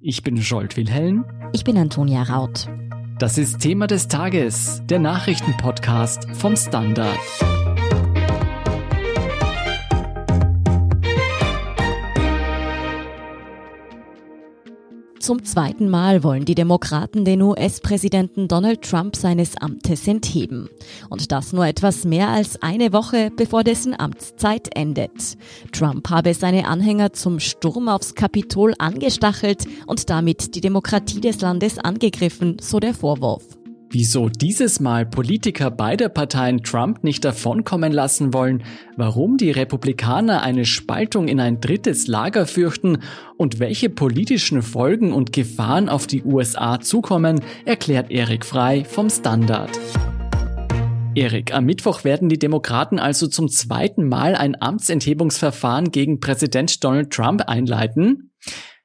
Ich 0.00 0.22
bin 0.22 0.40
Scholt 0.40 0.76
Wilhelm. 0.76 1.24
Ich 1.52 1.64
bin 1.64 1.76
Antonia 1.76 2.22
Raut. 2.22 2.68
Das 3.18 3.36
ist 3.36 3.58
Thema 3.58 3.88
des 3.88 4.06
Tages, 4.06 4.80
der 4.84 5.00
Nachrichtenpodcast 5.00 6.30
vom 6.34 6.54
Standard. 6.54 7.18
Zum 15.28 15.44
zweiten 15.44 15.90
Mal 15.90 16.24
wollen 16.24 16.46
die 16.46 16.54
Demokraten 16.54 17.26
den 17.26 17.42
US-Präsidenten 17.42 18.48
Donald 18.48 18.80
Trump 18.80 19.14
seines 19.14 19.58
Amtes 19.58 20.08
entheben. 20.08 20.70
Und 21.10 21.32
das 21.32 21.52
nur 21.52 21.66
etwas 21.66 22.06
mehr 22.06 22.28
als 22.28 22.62
eine 22.62 22.94
Woche 22.94 23.30
bevor 23.36 23.62
dessen 23.62 23.92
Amtszeit 24.00 24.74
endet. 24.74 25.36
Trump 25.70 26.08
habe 26.08 26.32
seine 26.32 26.66
Anhänger 26.66 27.12
zum 27.12 27.40
Sturm 27.40 27.90
aufs 27.90 28.14
Kapitol 28.14 28.72
angestachelt 28.78 29.66
und 29.86 30.08
damit 30.08 30.54
die 30.54 30.62
Demokratie 30.62 31.20
des 31.20 31.42
Landes 31.42 31.78
angegriffen, 31.78 32.56
so 32.62 32.80
der 32.80 32.94
Vorwurf. 32.94 33.57
Wieso 33.90 34.28
dieses 34.28 34.80
Mal 34.80 35.06
Politiker 35.06 35.70
beider 35.70 36.10
Parteien 36.10 36.62
Trump 36.62 37.04
nicht 37.04 37.24
davonkommen 37.24 37.90
lassen 37.90 38.34
wollen, 38.34 38.62
warum 38.96 39.38
die 39.38 39.50
Republikaner 39.50 40.42
eine 40.42 40.66
Spaltung 40.66 41.26
in 41.26 41.40
ein 41.40 41.60
drittes 41.60 42.06
Lager 42.06 42.46
fürchten 42.46 42.98
und 43.38 43.60
welche 43.60 43.88
politischen 43.88 44.60
Folgen 44.60 45.14
und 45.14 45.32
Gefahren 45.32 45.88
auf 45.88 46.06
die 46.06 46.22
USA 46.22 46.80
zukommen, 46.80 47.40
erklärt 47.64 48.10
Erik 48.10 48.44
Frei 48.44 48.84
vom 48.84 49.08
Standard. 49.08 49.70
Erik, 51.14 51.54
am 51.54 51.64
Mittwoch 51.64 52.04
werden 52.04 52.28
die 52.28 52.38
Demokraten 52.38 52.98
also 52.98 53.26
zum 53.26 53.48
zweiten 53.48 54.06
Mal 54.06 54.34
ein 54.34 54.60
Amtsenthebungsverfahren 54.60 55.92
gegen 55.92 56.20
Präsident 56.20 56.84
Donald 56.84 57.10
Trump 57.10 57.44
einleiten. 57.46 58.32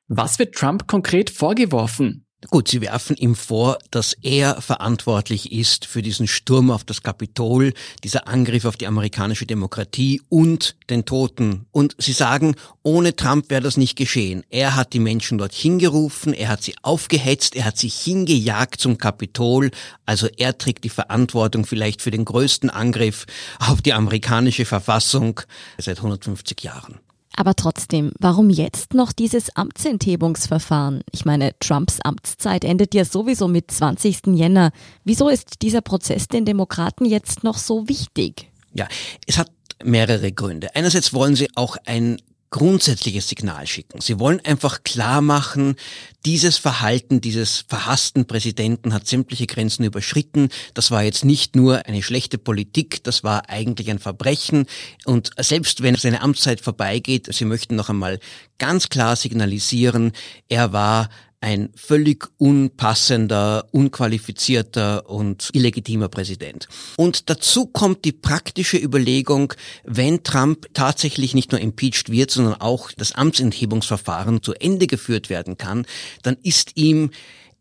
Was 0.08 0.39
wird 0.39 0.55
Trump 0.55 0.88
konkret 0.88 1.30
vorgeworfen? 1.30 2.23
Gut, 2.49 2.67
Sie 2.67 2.81
werfen 2.81 3.15
ihm 3.15 3.35
vor, 3.35 3.79
dass 3.91 4.13
er 4.22 4.61
verantwortlich 4.61 5.52
ist 5.52 5.86
für 5.86 6.02
diesen 6.02 6.27
Sturm 6.27 6.72
auf 6.72 6.83
das 6.83 7.02
Kapitol, 7.02 7.73
dieser 8.03 8.27
Angriff 8.27 8.66
auf 8.66 8.77
die 8.77 8.88
amerikanische 8.88 9.45
Demokratie 9.45 10.22
und 10.30 10.75
den 10.89 11.05
Toten. 11.05 11.66
Und 11.72 11.95
Sie 12.00 12.11
sagen, 12.11 12.55
ohne 12.81 13.16
Trump 13.16 13.50
wäre 13.50 13.61
das 13.61 13.77
nicht 13.77 13.95
geschehen. 13.95 14.44
Er 14.50 14.75
hat 14.75 14.94
die 14.94 15.00
Menschen 15.00 15.38
dorthin 15.38 15.80
gerufen, 15.80 16.33
er 16.33 16.50
hat 16.50 16.63
sie 16.63 16.75
aufgehetzt, 16.81 17.55
er 17.55 17.66
hat 17.66 17.77
sie 17.77 17.89
hingejagt 17.89 18.80
zum 18.80 18.97
Kapitol. 18.97 19.72
Also 20.05 20.28
er 20.38 20.57
trägt 20.57 20.83
die 20.83 20.89
Verantwortung 20.89 21.66
vielleicht 21.66 22.02
für 22.02 22.11
den 22.11 22.25
größten 22.25 22.69
Angriff 22.69 23.25
auf 23.59 23.81
die 23.81 23.94
amerikanische 23.94 24.66
Verfassung 24.66 25.39
seit 25.78 25.97
150 25.97 26.61
Jahren. 26.61 27.00
Aber 27.36 27.56
trotzdem, 27.56 28.12
warum 28.20 28.50
jetzt 28.50 28.94
noch 28.94 29.12
dieses 29.12 29.56
Amtsenthebungsverfahren? 29.56 31.02
Ich 31.12 31.26
meine, 31.26 31.58
Trumps 31.59 32.00
Amtszeit 32.02 32.64
endet 32.64 32.94
ja 32.94 33.06
sowieso 33.06 33.48
mit 33.48 33.72
20. 33.72 34.28
Jänner. 34.28 34.72
Wieso 35.03 35.30
ist 35.30 35.62
dieser 35.62 35.81
Prozess 35.81 36.28
den 36.28 36.45
Demokraten 36.45 37.06
jetzt 37.06 37.44
noch 37.44 37.58
so 37.58 37.90
wichtig? 37.90 38.52
Ja, 38.73 38.88
es 39.25 39.38
hat 39.38 39.52
mehrere 39.84 40.31
Gründe. 40.31 40.75
Einerseits 40.75 41.14
wollen 41.14 41.36
sie 41.36 41.50
auch 41.56 41.78
ein 41.86 42.17
grundsätzliches 42.54 43.28
Signal 43.28 43.66
schicken. 43.66 44.00
Sie 44.00 44.20
wollen 44.20 44.40
einfach 44.46 44.84
klar 44.84 45.22
machen, 45.22 45.76
dieses 46.23 46.58
Verhalten 46.59 47.20
dieses 47.20 47.66
verhassten 47.68 48.28
Präsidenten 48.28 48.94
hat 48.94 49.08
sämtliche 49.08 49.48
Grenzen 49.48 49.84
überschritten. 49.84 50.50
Das 50.76 50.92
war 50.92 51.02
jetzt 51.02 51.26
nicht 51.26 51.56
nur 51.56 51.88
eine 51.88 52.04
schlechte 52.04 52.38
Politik, 52.38 53.04
das 53.04 53.24
war 53.24 53.50
eigentlich 53.50 53.90
ein 53.90 53.98
Verbrechen. 53.98 54.68
Und 55.04 55.31
selbst 55.38 55.81
wenn 55.81 55.96
seine 55.96 56.22
Amtszeit 56.22 56.62
vorbeigeht, 56.62 57.28
Sie 57.34 57.46
möchten 57.46 57.76
noch 57.76 57.90
einmal 57.90 58.20
ganz 58.59 58.88
klar 58.88 59.16
signalisieren, 59.16 60.12
er 60.48 60.72
war 60.72 61.09
ein 61.44 61.72
völlig 61.75 62.30
unpassender, 62.38 63.67
unqualifizierter 63.72 65.09
und 65.09 65.50
illegitimer 65.52 66.08
Präsident. 66.08 66.69
Und 66.95 67.30
dazu 67.30 67.66
kommt 67.66 68.05
die 68.05 68.13
praktische 68.13 68.78
Überlegung, 68.78 69.53
wenn 69.84 70.23
Trump 70.23 70.68
tatsächlich 70.73 71.34
nicht 71.34 71.51
nur 71.51 71.59
impeached 71.59 72.09
wird, 72.09 72.31
sondern 72.31 72.56
auch 72.62 72.94
das 72.94 73.12
Amtsenthebungsverfahren 73.12 74.41
zu 74.41 74.53
Ende 74.53 74.88
geführt 74.88 75.29
werden 75.29 75.57
kann, 75.57 75.85
dann 76.22 76.38
ist 76.44 76.72
ihm 76.75 77.12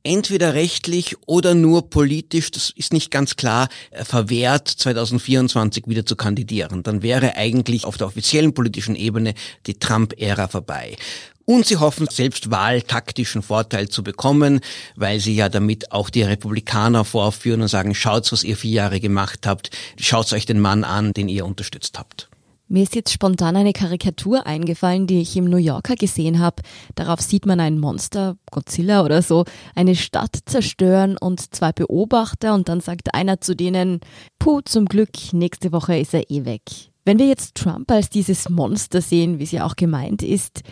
entweder 0.04 0.54
rechtlich 0.54 1.16
oder 1.26 1.54
nur 1.54 1.90
politisch, 1.90 2.50
das 2.50 2.70
ist 2.70 2.92
nicht 2.92 3.10
ganz 3.10 3.36
klar, 3.36 3.68
verwehrt, 3.92 4.68
2024 4.68 5.84
wieder 5.86 6.06
zu 6.06 6.16
kandidieren. 6.16 6.82
Dann 6.82 7.02
wäre 7.02 7.36
eigentlich 7.36 7.84
auf 7.84 7.96
der 7.96 8.08
offiziellen 8.08 8.54
politischen 8.54 8.96
Ebene 8.96 9.34
die 9.66 9.74
Trump-Ära 9.74 10.48
vorbei. 10.48 10.96
Und 11.44 11.66
sie 11.66 11.76
hoffen, 11.76 12.06
selbst 12.08 12.50
wahltaktischen 12.50 13.42
Vorteil 13.42 13.88
zu 13.88 14.04
bekommen, 14.04 14.60
weil 14.94 15.18
sie 15.18 15.34
ja 15.34 15.48
damit 15.48 15.90
auch 15.90 16.08
die 16.08 16.22
Republikaner 16.22 17.04
vorführen 17.04 17.62
und 17.62 17.68
sagen, 17.68 17.94
schaut, 17.94 18.30
was 18.30 18.44
ihr 18.44 18.56
vier 18.56 18.70
Jahre 18.70 19.00
gemacht 19.00 19.46
habt, 19.46 19.70
schaut 19.98 20.32
euch 20.32 20.46
den 20.46 20.60
Mann 20.60 20.84
an, 20.84 21.12
den 21.12 21.28
ihr 21.28 21.44
unterstützt 21.44 21.98
habt. 21.98 22.28
Mir 22.72 22.84
ist 22.84 22.94
jetzt 22.94 23.12
spontan 23.12 23.54
eine 23.54 23.74
Karikatur 23.74 24.46
eingefallen, 24.46 25.06
die 25.06 25.20
ich 25.20 25.36
im 25.36 25.44
New 25.44 25.58
Yorker 25.58 25.94
gesehen 25.94 26.38
habe. 26.38 26.62
Darauf 26.94 27.20
sieht 27.20 27.44
man 27.44 27.60
ein 27.60 27.78
Monster, 27.78 28.38
Godzilla 28.50 29.04
oder 29.04 29.20
so, 29.20 29.44
eine 29.74 29.94
Stadt 29.94 30.38
zerstören 30.46 31.18
und 31.18 31.54
zwei 31.54 31.72
Beobachter 31.72 32.54
und 32.54 32.70
dann 32.70 32.80
sagt 32.80 33.14
einer 33.14 33.42
zu 33.42 33.54
denen, 33.54 34.00
puh, 34.38 34.62
zum 34.62 34.86
Glück, 34.86 35.10
nächste 35.34 35.70
Woche 35.70 35.98
ist 35.98 36.14
er 36.14 36.30
eh 36.30 36.46
weg. 36.46 36.62
Wenn 37.04 37.18
wir 37.18 37.26
jetzt 37.26 37.56
Trump 37.56 37.90
als 37.90 38.08
dieses 38.08 38.48
Monster 38.48 39.02
sehen, 39.02 39.38
wie 39.38 39.44
es 39.44 39.52
ja 39.52 39.66
auch 39.66 39.76
gemeint 39.76 40.22
ist, 40.22 40.62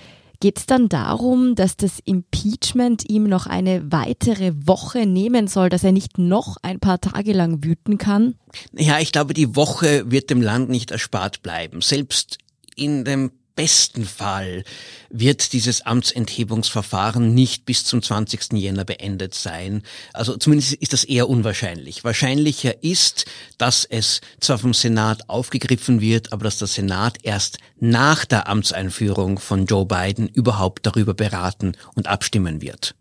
Geht 0.40 0.58
es 0.58 0.64
dann 0.66 0.88
darum, 0.88 1.54
dass 1.54 1.76
das 1.76 1.98
Impeachment 2.02 3.08
ihm 3.10 3.24
noch 3.24 3.46
eine 3.46 3.92
weitere 3.92 4.52
Woche 4.54 5.04
nehmen 5.04 5.48
soll, 5.48 5.68
dass 5.68 5.84
er 5.84 5.92
nicht 5.92 6.16
noch 6.16 6.56
ein 6.62 6.80
paar 6.80 6.98
Tage 6.98 7.34
lang 7.34 7.62
wüten 7.62 7.98
kann? 7.98 8.36
Ja, 8.72 8.98
ich 9.00 9.12
glaube, 9.12 9.34
die 9.34 9.54
Woche 9.54 10.10
wird 10.10 10.30
dem 10.30 10.40
Land 10.40 10.70
nicht 10.70 10.92
erspart 10.92 11.42
bleiben. 11.42 11.82
Selbst 11.82 12.38
in 12.74 13.04
dem 13.04 13.32
besten 13.54 14.04
Fall 14.04 14.64
wird 15.10 15.52
dieses 15.52 15.82
Amtsenthebungsverfahren 15.86 17.34
nicht 17.34 17.64
bis 17.66 17.84
zum 17.84 18.02
20. 18.02 18.52
Jänner 18.52 18.84
beendet 18.84 19.34
sein. 19.34 19.82
Also 20.12 20.36
zumindest 20.36 20.74
ist 20.74 20.92
das 20.92 21.04
eher 21.04 21.28
unwahrscheinlich. 21.28 22.04
Wahrscheinlicher 22.04 22.82
ist, 22.82 23.26
dass 23.58 23.84
es 23.84 24.20
zwar 24.40 24.58
vom 24.58 24.74
Senat 24.74 25.28
aufgegriffen 25.28 26.00
wird, 26.00 26.32
aber 26.32 26.44
dass 26.44 26.58
der 26.58 26.68
Senat 26.68 27.18
erst 27.22 27.58
nach 27.78 28.24
der 28.24 28.48
Amtseinführung 28.48 29.38
von 29.38 29.66
Joe 29.66 29.86
Biden 29.86 30.28
überhaupt 30.28 30.86
darüber 30.86 31.14
beraten 31.14 31.72
und 31.94 32.06
abstimmen 32.06 32.62
wird. 32.62 32.94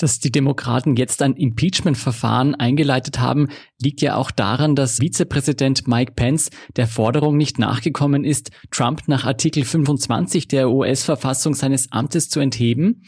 Dass 0.00 0.18
die 0.18 0.32
Demokraten 0.32 0.96
jetzt 0.96 1.20
ein 1.20 1.34
Impeachment-Verfahren 1.34 2.54
eingeleitet 2.54 3.20
haben, 3.20 3.48
liegt 3.78 4.00
ja 4.00 4.16
auch 4.16 4.30
daran, 4.30 4.74
dass 4.74 4.98
Vizepräsident 4.98 5.86
Mike 5.86 6.12
Pence 6.16 6.48
der 6.76 6.86
Forderung 6.86 7.36
nicht 7.36 7.58
nachgekommen 7.58 8.24
ist, 8.24 8.50
Trump 8.70 9.02
nach 9.08 9.26
Artikel 9.26 9.62
25 9.62 10.48
der 10.48 10.70
US-Verfassung 10.70 11.52
seines 11.52 11.92
Amtes 11.92 12.30
zu 12.30 12.40
entheben. 12.40 13.02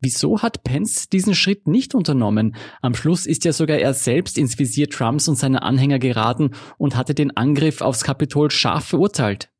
Wieso 0.00 0.40
hat 0.40 0.64
Pence 0.64 1.10
diesen 1.10 1.34
Schritt 1.34 1.68
nicht 1.68 1.94
unternommen? 1.94 2.56
Am 2.80 2.94
Schluss 2.94 3.26
ist 3.26 3.44
ja 3.44 3.52
sogar 3.52 3.76
er 3.76 3.92
selbst 3.92 4.38
ins 4.38 4.58
Visier 4.58 4.88
Trumps 4.88 5.28
und 5.28 5.36
seiner 5.36 5.64
Anhänger 5.64 5.98
geraten 5.98 6.52
und 6.78 6.96
hatte 6.96 7.14
den 7.14 7.36
Angriff 7.36 7.82
aufs 7.82 8.04
Kapitol 8.04 8.50
scharf 8.50 8.86
verurteilt. 8.86 9.50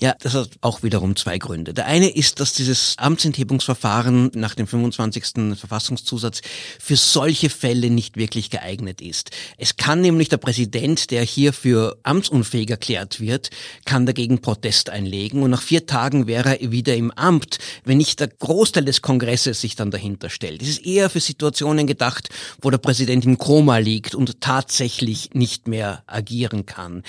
Ja, 0.00 0.14
das 0.20 0.34
hat 0.34 0.50
auch 0.60 0.82
wiederum 0.82 1.16
zwei 1.16 1.38
Gründe. 1.38 1.74
Der 1.74 1.86
eine 1.86 2.08
ist, 2.08 2.40
dass 2.40 2.52
dieses 2.52 2.94
Amtsenthebungsverfahren 2.98 4.30
nach 4.34 4.54
dem 4.54 4.66
25. 4.66 5.58
Verfassungszusatz 5.58 6.42
für 6.78 6.96
solche 6.96 7.50
Fälle 7.50 7.90
nicht 7.90 8.16
wirklich 8.16 8.50
geeignet 8.50 9.00
ist. 9.00 9.30
Es 9.58 9.76
kann 9.76 10.00
nämlich 10.00 10.28
der 10.28 10.36
Präsident, 10.36 11.10
der 11.10 11.22
hier 11.22 11.52
für 11.52 11.98
amtsunfähig 12.02 12.70
erklärt 12.70 13.20
wird, 13.20 13.50
kann 13.84 14.06
dagegen 14.06 14.40
Protest 14.40 14.90
einlegen 14.90 15.42
und 15.42 15.50
nach 15.50 15.62
vier 15.62 15.86
Tagen 15.86 16.26
wäre 16.26 16.60
er 16.60 16.72
wieder 16.72 16.94
im 16.94 17.10
Amt, 17.10 17.58
wenn 17.84 17.98
nicht 17.98 18.20
der 18.20 18.28
Großteil 18.28 18.84
des 18.84 19.02
Kongresses 19.02 19.60
sich 19.60 19.76
dann 19.76 19.90
dahinter 19.90 20.30
stellt. 20.30 20.62
Es 20.62 20.68
ist 20.68 20.86
eher 20.86 21.10
für 21.10 21.20
Situationen 21.20 21.86
gedacht, 21.86 22.28
wo 22.60 22.70
der 22.70 22.78
Präsident 22.78 23.24
im 23.24 23.38
Koma 23.38 23.78
liegt 23.78 24.14
und 24.14 24.40
tatsächlich 24.40 25.30
nicht 25.34 25.68
mehr 25.68 26.02
agieren 26.06 26.66
kann. 26.66 27.02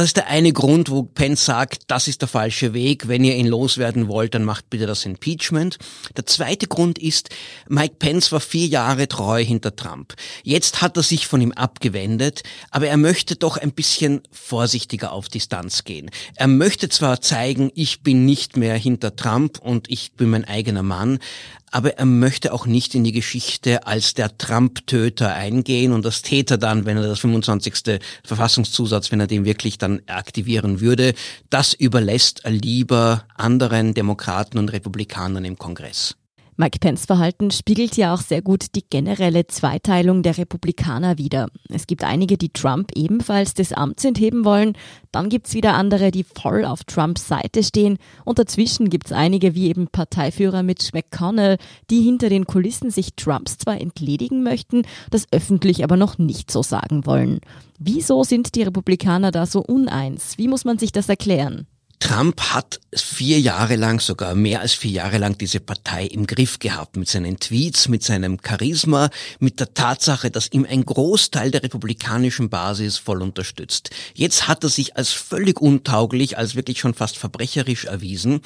Das 0.00 0.06
ist 0.06 0.16
der 0.16 0.28
eine 0.28 0.54
Grund, 0.54 0.90
wo 0.90 1.02
Pence 1.02 1.44
sagt, 1.44 1.82
das 1.88 2.08
ist 2.08 2.22
der 2.22 2.28
falsche 2.28 2.72
Weg. 2.72 3.06
Wenn 3.06 3.22
ihr 3.22 3.36
ihn 3.36 3.46
loswerden 3.46 4.08
wollt, 4.08 4.34
dann 4.34 4.44
macht 4.44 4.70
bitte 4.70 4.86
das 4.86 5.04
Impeachment. 5.04 5.76
Der 6.16 6.24
zweite 6.24 6.68
Grund 6.68 6.98
ist, 6.98 7.28
Mike 7.68 7.96
Pence 7.98 8.32
war 8.32 8.40
vier 8.40 8.66
Jahre 8.66 9.08
treu 9.08 9.44
hinter 9.44 9.76
Trump. 9.76 10.14
Jetzt 10.42 10.80
hat 10.80 10.96
er 10.96 11.02
sich 11.02 11.26
von 11.26 11.42
ihm 11.42 11.52
abgewendet, 11.52 12.44
aber 12.70 12.86
er 12.86 12.96
möchte 12.96 13.36
doch 13.36 13.58
ein 13.58 13.72
bisschen 13.72 14.22
vorsichtiger 14.32 15.12
auf 15.12 15.28
Distanz 15.28 15.84
gehen. 15.84 16.10
Er 16.34 16.46
möchte 16.46 16.88
zwar 16.88 17.20
zeigen, 17.20 17.70
ich 17.74 18.02
bin 18.02 18.24
nicht 18.24 18.56
mehr 18.56 18.76
hinter 18.76 19.14
Trump 19.16 19.58
und 19.58 19.90
ich 19.90 20.12
bin 20.12 20.30
mein 20.30 20.46
eigener 20.46 20.82
Mann, 20.82 21.18
aber 21.70 21.98
er 21.98 22.06
möchte 22.06 22.52
auch 22.52 22.66
nicht 22.66 22.94
in 22.94 23.04
die 23.04 23.12
Geschichte 23.12 23.86
als 23.86 24.14
der 24.14 24.36
Trump-Töter 24.36 25.34
eingehen 25.34 25.92
und 25.92 26.04
das 26.04 26.22
Täter 26.22 26.58
dann, 26.58 26.84
wenn 26.84 26.96
er 26.96 27.06
das 27.06 27.20
25. 27.20 28.00
Verfassungszusatz, 28.24 29.10
wenn 29.12 29.20
er 29.20 29.26
den 29.26 29.44
wirklich 29.44 29.78
dann 29.78 30.02
aktivieren 30.06 30.80
würde, 30.80 31.14
das 31.48 31.74
überlässt 31.74 32.44
er 32.44 32.50
lieber 32.50 33.24
anderen 33.36 33.94
Demokraten 33.94 34.58
und 34.58 34.72
Republikanern 34.72 35.44
im 35.44 35.58
Kongress. 35.58 36.16
Mike 36.60 36.78
Pence 36.78 37.06
Verhalten 37.06 37.50
spiegelt 37.50 37.96
ja 37.96 38.12
auch 38.12 38.20
sehr 38.20 38.42
gut 38.42 38.74
die 38.74 38.84
generelle 38.84 39.46
Zweiteilung 39.46 40.22
der 40.22 40.36
Republikaner 40.36 41.16
wider. 41.16 41.48
Es 41.70 41.86
gibt 41.86 42.04
einige, 42.04 42.36
die 42.36 42.50
Trump 42.50 42.92
ebenfalls 42.94 43.54
des 43.54 43.72
Amts 43.72 44.04
entheben 44.04 44.44
wollen, 44.44 44.74
dann 45.10 45.30
gibt's 45.30 45.54
wieder 45.54 45.72
andere, 45.72 46.10
die 46.10 46.22
voll 46.22 46.66
auf 46.66 46.84
Trumps 46.84 47.26
Seite 47.26 47.62
stehen 47.62 47.96
und 48.26 48.38
dazwischen 48.38 48.90
gibt's 48.90 49.10
einige 49.10 49.54
wie 49.54 49.68
eben 49.68 49.88
Parteiführer 49.88 50.62
Mitch 50.62 50.90
McConnell, 50.92 51.56
die 51.88 52.02
hinter 52.02 52.28
den 52.28 52.44
Kulissen 52.44 52.90
sich 52.90 53.14
Trumps 53.14 53.56
zwar 53.56 53.80
entledigen 53.80 54.42
möchten, 54.42 54.82
das 55.10 55.28
öffentlich 55.32 55.82
aber 55.82 55.96
noch 55.96 56.18
nicht 56.18 56.50
so 56.50 56.62
sagen 56.62 57.06
wollen. 57.06 57.40
Wieso 57.78 58.22
sind 58.22 58.54
die 58.54 58.64
Republikaner 58.64 59.30
da 59.30 59.46
so 59.46 59.62
uneins? 59.62 60.36
Wie 60.36 60.46
muss 60.46 60.66
man 60.66 60.78
sich 60.78 60.92
das 60.92 61.08
erklären? 61.08 61.66
Trump 62.00 62.40
hat 62.40 62.80
vier 62.94 63.38
Jahre 63.38 63.76
lang, 63.76 64.00
sogar 64.00 64.34
mehr 64.34 64.62
als 64.62 64.72
vier 64.72 64.90
Jahre 64.90 65.18
lang 65.18 65.36
diese 65.36 65.60
Partei 65.60 66.06
im 66.06 66.26
Griff 66.26 66.58
gehabt 66.58 66.96
mit 66.96 67.08
seinen 67.08 67.38
Tweets, 67.38 67.88
mit 67.88 68.02
seinem 68.02 68.38
Charisma, 68.44 69.10
mit 69.38 69.60
der 69.60 69.74
Tatsache, 69.74 70.30
dass 70.30 70.50
ihm 70.50 70.66
ein 70.68 70.84
Großteil 70.84 71.50
der 71.50 71.62
republikanischen 71.62 72.48
Basis 72.48 72.96
voll 72.96 73.22
unterstützt. 73.22 73.90
Jetzt 74.14 74.48
hat 74.48 74.64
er 74.64 74.70
sich 74.70 74.96
als 74.96 75.10
völlig 75.10 75.60
untauglich, 75.60 76.38
als 76.38 76.56
wirklich 76.56 76.80
schon 76.80 76.94
fast 76.94 77.18
verbrecherisch 77.18 77.84
erwiesen. 77.84 78.40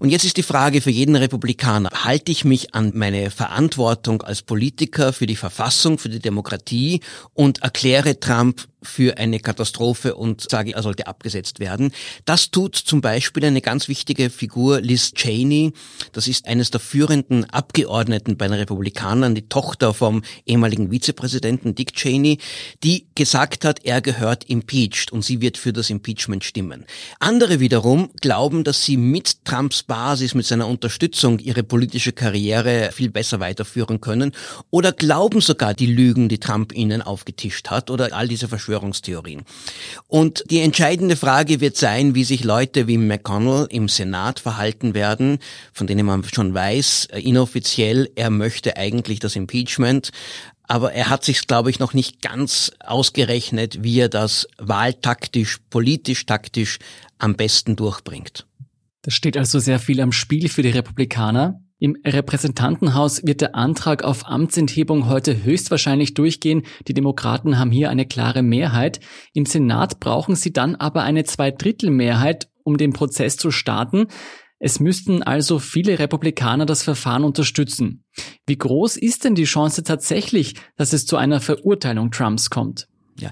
Und 0.00 0.10
jetzt 0.10 0.24
ist 0.24 0.36
die 0.36 0.42
Frage 0.42 0.80
für 0.80 0.90
jeden 0.90 1.16
Republikaner, 1.16 1.90
halte 2.04 2.32
ich 2.32 2.44
mich 2.44 2.74
an 2.74 2.90
meine 2.94 3.30
Verantwortung 3.30 4.22
als 4.22 4.42
Politiker 4.42 5.12
für 5.12 5.26
die 5.26 5.36
Verfassung, 5.36 5.98
für 5.98 6.08
die 6.08 6.18
Demokratie 6.18 7.00
und 7.34 7.62
erkläre 7.62 8.18
Trump 8.18 8.66
für 8.82 9.18
eine 9.18 9.40
Katastrophe 9.40 10.14
und 10.14 10.48
sage, 10.50 10.74
er 10.74 10.82
sollte 10.82 11.06
abgesetzt 11.06 11.60
werden. 11.60 11.92
Das 12.24 12.50
tut 12.50 12.76
zum 12.76 13.00
Beispiel 13.00 13.44
eine 13.44 13.60
ganz 13.60 13.88
wichtige 13.88 14.30
Figur, 14.30 14.80
Liz 14.80 15.12
Cheney. 15.12 15.72
Das 16.12 16.28
ist 16.28 16.46
eines 16.46 16.70
der 16.70 16.80
führenden 16.80 17.44
Abgeordneten 17.46 18.36
bei 18.36 18.46
den 18.46 18.54
Republikanern, 18.54 19.34
die 19.34 19.48
Tochter 19.48 19.94
vom 19.94 20.22
ehemaligen 20.44 20.90
Vizepräsidenten 20.90 21.74
Dick 21.74 21.94
Cheney, 21.94 22.38
die 22.84 23.06
gesagt 23.14 23.64
hat, 23.64 23.84
er 23.84 24.00
gehört 24.00 24.44
impeached 24.44 25.10
und 25.10 25.24
sie 25.24 25.40
wird 25.40 25.56
für 25.56 25.72
das 25.72 25.90
Impeachment 25.90 26.44
stimmen. 26.44 26.84
Andere 27.18 27.60
wiederum 27.60 28.10
glauben, 28.20 28.62
dass 28.62 28.84
sie 28.84 28.96
mit 28.96 29.44
Trumps 29.44 29.82
Basis, 29.82 30.34
mit 30.34 30.46
seiner 30.46 30.68
Unterstützung 30.68 31.38
ihre 31.38 31.62
politische 31.62 32.12
Karriere 32.12 32.90
viel 32.92 33.10
besser 33.10 33.40
weiterführen 33.40 34.00
können 34.00 34.32
oder 34.70 34.92
glauben 34.92 35.40
sogar 35.40 35.74
die 35.74 35.86
Lügen, 35.86 36.28
die 36.28 36.38
Trump 36.38 36.74
ihnen 36.74 37.02
aufgetischt 37.02 37.70
hat 37.70 37.90
oder 37.90 38.12
all 38.12 38.28
diese 38.28 38.48
Verschwörungen 38.48 38.65
Verschwörungstheorien. 38.66 39.44
Und 40.08 40.44
die 40.50 40.60
entscheidende 40.60 41.16
Frage 41.16 41.60
wird 41.60 41.76
sein, 41.76 42.14
wie 42.14 42.24
sich 42.24 42.44
Leute 42.44 42.88
wie 42.88 42.98
McConnell 42.98 43.66
im 43.70 43.88
Senat 43.88 44.40
verhalten 44.40 44.94
werden, 44.94 45.38
von 45.72 45.86
denen 45.86 46.04
man 46.04 46.24
schon 46.24 46.52
weiß, 46.52 47.06
äh, 47.12 47.20
inoffiziell, 47.20 48.10
er 48.16 48.30
möchte 48.30 48.76
eigentlich 48.76 49.20
das 49.20 49.36
Impeachment. 49.36 50.10
Aber 50.68 50.92
er 50.92 51.10
hat 51.10 51.24
sich, 51.24 51.46
glaube 51.46 51.70
ich, 51.70 51.78
noch 51.78 51.94
nicht 51.94 52.20
ganz 52.22 52.72
ausgerechnet, 52.80 53.84
wie 53.84 54.00
er 54.00 54.08
das 54.08 54.48
wahltaktisch, 54.58 55.58
politisch 55.70 56.26
taktisch 56.26 56.78
am 57.18 57.36
besten 57.36 57.76
durchbringt. 57.76 58.46
Da 59.02 59.12
steht 59.12 59.36
also 59.36 59.60
sehr 59.60 59.78
viel 59.78 60.00
am 60.00 60.10
Spiel 60.10 60.48
für 60.48 60.62
die 60.62 60.70
Republikaner. 60.70 61.60
Im 61.78 61.96
Repräsentantenhaus 62.04 63.26
wird 63.26 63.42
der 63.42 63.54
Antrag 63.54 64.02
auf 64.02 64.26
Amtsenthebung 64.26 65.08
heute 65.08 65.44
höchstwahrscheinlich 65.44 66.14
durchgehen. 66.14 66.62
Die 66.88 66.94
Demokraten 66.94 67.58
haben 67.58 67.70
hier 67.70 67.90
eine 67.90 68.06
klare 68.06 68.42
Mehrheit. 68.42 69.00
Im 69.34 69.44
Senat 69.44 70.00
brauchen 70.00 70.36
sie 70.36 70.54
dann 70.54 70.74
aber 70.74 71.02
eine 71.02 71.24
Zweidrittelmehrheit, 71.24 72.48
um 72.64 72.78
den 72.78 72.94
Prozess 72.94 73.36
zu 73.36 73.50
starten. 73.50 74.06
Es 74.58 74.80
müssten 74.80 75.22
also 75.22 75.58
viele 75.58 75.98
Republikaner 75.98 76.64
das 76.64 76.82
Verfahren 76.82 77.24
unterstützen. 77.24 78.04
Wie 78.46 78.56
groß 78.56 78.96
ist 78.96 79.24
denn 79.24 79.34
die 79.34 79.44
Chance 79.44 79.82
tatsächlich, 79.82 80.54
dass 80.76 80.94
es 80.94 81.04
zu 81.04 81.18
einer 81.18 81.42
Verurteilung 81.42 82.10
Trumps 82.10 82.48
kommt? 82.48 82.88
Ja, 83.18 83.30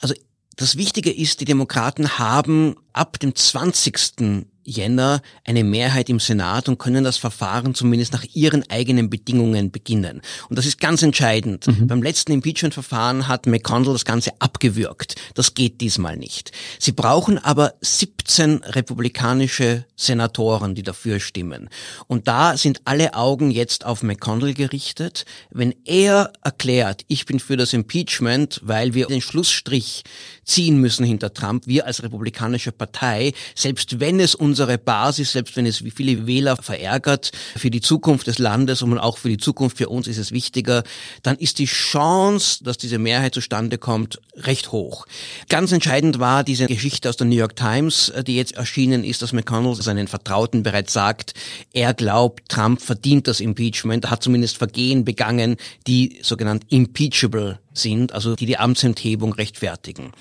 also 0.00 0.14
das 0.56 0.76
Wichtige 0.76 1.10
ist, 1.10 1.40
die 1.40 1.46
Demokraten 1.46 2.18
haben 2.18 2.76
ab 2.92 3.18
dem 3.18 3.34
20. 3.34 4.46
Jänner 4.66 5.22
eine 5.44 5.64
Mehrheit 5.64 6.08
im 6.08 6.20
Senat 6.20 6.68
und 6.68 6.78
können 6.78 7.04
das 7.04 7.16
Verfahren 7.16 7.74
zumindest 7.74 8.12
nach 8.12 8.24
ihren 8.34 8.68
eigenen 8.68 9.08
Bedingungen 9.08 9.70
beginnen. 9.70 10.20
Und 10.48 10.58
das 10.58 10.66
ist 10.66 10.80
ganz 10.80 11.02
entscheidend. 11.02 11.66
Mhm. 11.66 11.86
Beim 11.86 12.02
letzten 12.02 12.32
Impeachment-Verfahren 12.32 13.28
hat 13.28 13.46
McConnell 13.46 13.92
das 13.92 14.04
Ganze 14.04 14.32
abgewürgt. 14.40 15.14
Das 15.34 15.54
geht 15.54 15.80
diesmal 15.80 16.16
nicht. 16.16 16.52
Sie 16.78 16.92
brauchen 16.92 17.38
aber 17.38 17.74
17 17.80 18.64
republikanische 18.64 19.84
Senatoren, 19.96 20.74
die 20.74 20.82
dafür 20.82 21.20
stimmen. 21.20 21.70
Und 22.06 22.28
da 22.28 22.56
sind 22.56 22.82
alle 22.84 23.14
Augen 23.14 23.50
jetzt 23.50 23.86
auf 23.86 24.02
McConnell 24.02 24.54
gerichtet. 24.54 25.24
Wenn 25.50 25.74
er 25.84 26.32
erklärt, 26.42 27.04
ich 27.08 27.24
bin 27.24 27.40
für 27.40 27.56
das 27.56 27.72
Impeachment, 27.72 28.60
weil 28.64 28.94
wir 28.94 29.06
den 29.06 29.20
Schlussstrich 29.20 30.04
ziehen 30.44 30.80
müssen 30.80 31.04
hinter 31.04 31.32
Trump, 31.32 31.66
wir 31.66 31.86
als 31.86 32.02
republikanische 32.02 32.72
Partei, 32.72 33.32
selbst 33.54 34.00
wenn 34.00 34.20
es 34.20 34.34
unsere 34.56 34.78
Basis, 34.78 35.32
selbst 35.32 35.54
wenn 35.56 35.66
es 35.66 35.84
viele 35.94 36.26
Wähler 36.26 36.56
verärgert, 36.56 37.30
für 37.56 37.68
die 37.68 37.82
Zukunft 37.82 38.26
des 38.26 38.38
Landes 38.38 38.80
und 38.80 38.98
auch 38.98 39.18
für 39.18 39.28
die 39.28 39.36
Zukunft 39.36 39.76
für 39.76 39.90
uns 39.90 40.08
ist 40.08 40.16
es 40.16 40.32
wichtiger, 40.32 40.82
dann 41.22 41.36
ist 41.36 41.58
die 41.58 41.66
Chance, 41.66 42.64
dass 42.64 42.78
diese 42.78 42.98
Mehrheit 42.98 43.34
zustande 43.34 43.76
kommt, 43.76 44.18
recht 44.34 44.72
hoch. 44.72 45.06
Ganz 45.50 45.72
entscheidend 45.72 46.20
war 46.20 46.42
diese 46.42 46.68
Geschichte 46.68 47.10
aus 47.10 47.18
der 47.18 47.26
New 47.26 47.36
York 47.36 47.54
Times, 47.54 48.10
die 48.26 48.36
jetzt 48.36 48.52
erschienen 48.52 49.04
ist, 49.04 49.20
dass 49.20 49.34
McConnell 49.34 49.74
seinen 49.74 50.08
Vertrauten 50.08 50.62
bereits 50.62 50.94
sagt, 50.94 51.34
er 51.74 51.92
glaubt, 51.92 52.48
Trump 52.48 52.80
verdient 52.80 53.28
das 53.28 53.40
Impeachment, 53.40 54.08
hat 54.08 54.22
zumindest 54.22 54.56
Vergehen 54.56 55.04
begangen, 55.04 55.58
die 55.86 56.18
sogenannt 56.22 56.64
impeachable 56.70 57.58
sind, 57.74 58.12
also 58.12 58.36
die 58.36 58.46
die 58.46 58.56
Amtsenthebung 58.56 59.34
rechtfertigen. 59.34 60.12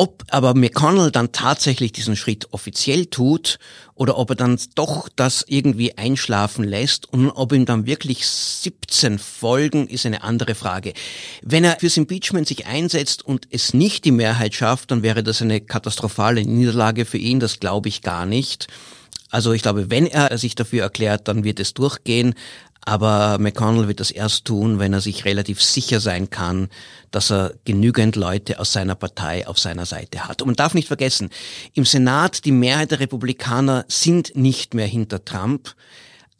Ob 0.00 0.24
aber 0.30 0.54
McConnell 0.54 1.10
dann 1.10 1.30
tatsächlich 1.30 1.92
diesen 1.92 2.16
Schritt 2.16 2.54
offiziell 2.54 3.04
tut 3.04 3.58
oder 3.94 4.16
ob 4.16 4.30
er 4.30 4.36
dann 4.36 4.58
doch 4.74 5.10
das 5.14 5.44
irgendwie 5.46 5.98
einschlafen 5.98 6.64
lässt 6.64 7.04
und 7.12 7.28
ob 7.28 7.52
ihm 7.52 7.66
dann 7.66 7.84
wirklich 7.84 8.26
17 8.26 9.18
folgen, 9.18 9.88
ist 9.88 10.06
eine 10.06 10.22
andere 10.22 10.54
Frage. 10.54 10.94
Wenn 11.42 11.64
er 11.64 11.80
fürs 11.80 11.98
Impeachment 11.98 12.48
sich 12.48 12.64
einsetzt 12.64 13.26
und 13.26 13.46
es 13.50 13.74
nicht 13.74 14.06
die 14.06 14.10
Mehrheit 14.10 14.54
schafft, 14.54 14.90
dann 14.90 15.02
wäre 15.02 15.22
das 15.22 15.42
eine 15.42 15.60
katastrophale 15.60 16.46
Niederlage 16.46 17.04
für 17.04 17.18
ihn, 17.18 17.38
das 17.38 17.60
glaube 17.60 17.90
ich 17.90 18.00
gar 18.00 18.24
nicht. 18.24 18.68
Also 19.28 19.52
ich 19.52 19.60
glaube, 19.60 19.90
wenn 19.90 20.06
er 20.06 20.36
sich 20.38 20.54
dafür 20.54 20.84
erklärt, 20.84 21.28
dann 21.28 21.44
wird 21.44 21.60
es 21.60 21.74
durchgehen. 21.74 22.34
Aber 22.82 23.38
McConnell 23.38 23.88
wird 23.88 24.00
das 24.00 24.10
erst 24.10 24.46
tun, 24.46 24.78
wenn 24.78 24.92
er 24.92 25.00
sich 25.00 25.24
relativ 25.24 25.62
sicher 25.62 26.00
sein 26.00 26.30
kann, 26.30 26.68
dass 27.10 27.30
er 27.30 27.54
genügend 27.64 28.16
Leute 28.16 28.58
aus 28.58 28.72
seiner 28.72 28.94
Partei 28.94 29.46
auf 29.46 29.58
seiner 29.58 29.86
Seite 29.86 30.26
hat. 30.26 30.40
Und 30.40 30.48
man 30.48 30.56
darf 30.56 30.74
nicht 30.74 30.88
vergessen, 30.88 31.30
im 31.74 31.84
Senat 31.84 32.44
die 32.44 32.52
Mehrheit 32.52 32.90
der 32.90 33.00
Republikaner 33.00 33.84
sind 33.88 34.34
nicht 34.34 34.74
mehr 34.74 34.86
hinter 34.86 35.24
Trump, 35.24 35.74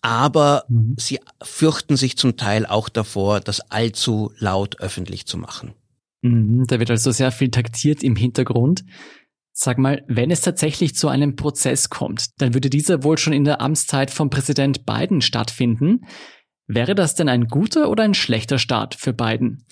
aber 0.03 0.65
mhm. 0.69 0.95
sie 0.99 1.21
fürchten 1.43 1.97
sich 1.97 2.17
zum 2.17 2.37
Teil 2.37 2.65
auch 2.65 2.89
davor, 2.89 3.41
das 3.41 3.61
allzu 3.71 4.33
laut 4.39 4.81
öffentlich 4.81 5.27
zu 5.27 5.37
machen. 5.37 5.75
Mhm, 6.23 6.65
da 6.67 6.79
wird 6.79 6.91
also 6.91 7.11
sehr 7.11 7.33
viel 7.33 7.51
taktiert 7.51 8.03
im 8.03 8.17
Hintergrund. 8.17 8.85
Sag 9.53 9.79
mal, 9.79 10.05
wenn 10.07 10.31
es 10.31 10.41
tatsächlich 10.41 10.95
zu 10.95 11.09
einem 11.09 11.37
Prozess 11.37 11.91
kommt, 11.91 12.41
dann 12.41 12.55
würde 12.55 12.71
dieser 12.71 13.03
wohl 13.03 13.19
schon 13.19 13.33
in 13.33 13.45
der 13.45 13.61
Amtszeit 13.61 14.11
von 14.11 14.31
Präsident 14.31 14.87
Biden 14.87 15.21
stattfinden. 15.21 16.07
Wäre 16.73 16.95
das 16.95 17.17
denn 17.17 17.29
ein 17.29 17.49
guter 17.49 17.91
oder 17.91 18.05
ein 18.05 18.15
schlechter 18.15 18.61
Start 18.61 18.95
für 18.95 19.13
Biden? 19.13 19.65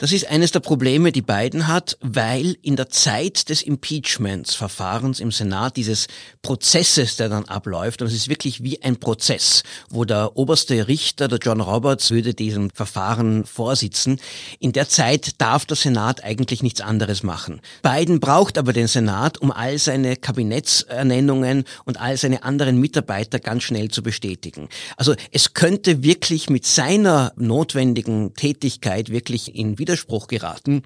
Das 0.00 0.12
ist 0.12 0.30
eines 0.30 0.50
der 0.50 0.60
Probleme, 0.60 1.12
die 1.12 1.20
Biden 1.20 1.68
hat, 1.68 1.98
weil 2.00 2.56
in 2.62 2.74
der 2.74 2.88
Zeit 2.88 3.50
des 3.50 3.60
Impeachments-Verfahrens 3.60 5.20
im 5.20 5.30
Senat 5.30 5.76
dieses 5.76 6.06
Prozesses, 6.40 7.16
der 7.16 7.28
dann 7.28 7.44
abläuft, 7.44 8.00
und 8.00 8.08
es 8.08 8.14
ist 8.14 8.30
wirklich 8.30 8.62
wie 8.62 8.82
ein 8.82 8.96
Prozess, 8.96 9.62
wo 9.90 10.06
der 10.06 10.38
oberste 10.38 10.88
Richter, 10.88 11.28
der 11.28 11.38
John 11.38 11.60
Roberts, 11.60 12.12
würde 12.12 12.32
diesem 12.32 12.70
Verfahren 12.70 13.44
vorsitzen. 13.44 14.18
In 14.58 14.72
der 14.72 14.88
Zeit 14.88 15.32
darf 15.36 15.66
der 15.66 15.76
Senat 15.76 16.24
eigentlich 16.24 16.62
nichts 16.62 16.80
anderes 16.80 17.22
machen. 17.22 17.60
Biden 17.82 18.20
braucht 18.20 18.56
aber 18.56 18.72
den 18.72 18.86
Senat, 18.86 19.36
um 19.36 19.52
all 19.52 19.76
seine 19.76 20.16
Kabinettsernennungen 20.16 21.64
und 21.84 22.00
all 22.00 22.16
seine 22.16 22.42
anderen 22.42 22.80
Mitarbeiter 22.80 23.38
ganz 23.38 23.64
schnell 23.64 23.90
zu 23.90 24.02
bestätigen. 24.02 24.70
Also 24.96 25.14
es 25.30 25.52
könnte 25.52 26.02
wirklich 26.02 26.48
mit 26.48 26.64
seiner 26.64 27.34
notwendigen 27.36 28.32
Tätigkeit 28.32 29.10
wirklich 29.10 29.54
in 29.54 29.78
Widerspruch 29.90 30.28
geraten. 30.28 30.82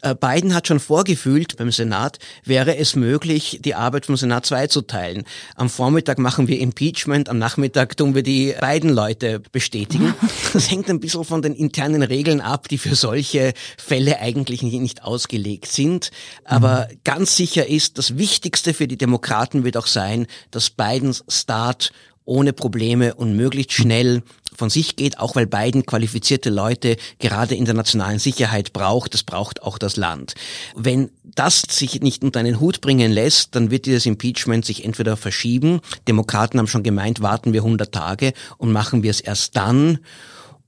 Äh, 0.00 0.14
Biden 0.14 0.54
hat 0.54 0.66
schon 0.66 0.80
vorgefühlt 0.80 1.58
beim 1.58 1.70
Senat, 1.70 2.18
wäre 2.44 2.76
es 2.78 2.96
möglich, 2.96 3.60
die 3.62 3.74
Arbeit 3.74 4.06
vom 4.06 4.16
Senat 4.16 4.46
zweizuteilen. 4.46 5.24
Am 5.56 5.68
Vormittag 5.68 6.18
machen 6.18 6.48
wir 6.48 6.58
Impeachment, 6.58 7.28
am 7.28 7.38
Nachmittag 7.38 7.98
tun 7.98 8.14
wir 8.14 8.22
die 8.22 8.54
beiden 8.58 8.90
Leute 8.90 9.40
bestätigen. 9.52 10.14
Das 10.52 10.70
hängt 10.70 10.88
ein 10.88 11.00
bisschen 11.00 11.24
von 11.24 11.42
den 11.42 11.54
internen 11.54 12.02
Regeln 12.02 12.40
ab, 12.40 12.68
die 12.68 12.78
für 12.78 12.94
solche 12.94 13.52
Fälle 13.76 14.20
eigentlich 14.20 14.62
nicht 14.62 15.02
ausgelegt 15.02 15.66
sind. 15.66 16.10
Aber 16.44 16.88
ganz 17.04 17.36
sicher 17.36 17.66
ist, 17.66 17.98
das 17.98 18.16
Wichtigste 18.16 18.72
für 18.72 18.88
die 18.88 18.96
Demokraten 18.96 19.64
wird 19.64 19.76
auch 19.76 19.86
sein, 19.86 20.26
dass 20.50 20.70
Bidens 20.70 21.24
Start 21.28 21.92
ohne 22.26 22.52
Probleme 22.52 23.14
und 23.14 23.34
möglichst 23.34 23.72
schnell 23.72 24.22
von 24.54 24.68
sich 24.68 24.96
geht, 24.96 25.18
auch 25.18 25.36
weil 25.36 25.46
Biden 25.46 25.86
qualifizierte 25.86 26.50
Leute 26.50 26.96
gerade 27.18 27.54
in 27.54 27.64
der 27.64 27.74
nationalen 27.74 28.18
Sicherheit 28.18 28.72
braucht. 28.72 29.14
Das 29.14 29.22
braucht 29.22 29.62
auch 29.62 29.78
das 29.78 29.96
Land. 29.96 30.34
Wenn 30.74 31.10
das 31.24 31.62
sich 31.62 32.00
nicht 32.00 32.24
unter 32.24 32.40
einen 32.40 32.60
Hut 32.60 32.80
bringen 32.80 33.12
lässt, 33.12 33.54
dann 33.54 33.70
wird 33.70 33.86
dieses 33.86 34.06
Impeachment 34.06 34.64
sich 34.64 34.84
entweder 34.84 35.16
verschieben. 35.16 35.80
Demokraten 36.08 36.58
haben 36.58 36.66
schon 36.66 36.82
gemeint, 36.82 37.22
warten 37.22 37.52
wir 37.52 37.60
100 37.62 37.92
Tage 37.92 38.32
und 38.58 38.72
machen 38.72 39.02
wir 39.02 39.10
es 39.10 39.20
erst 39.20 39.56
dann. 39.56 39.98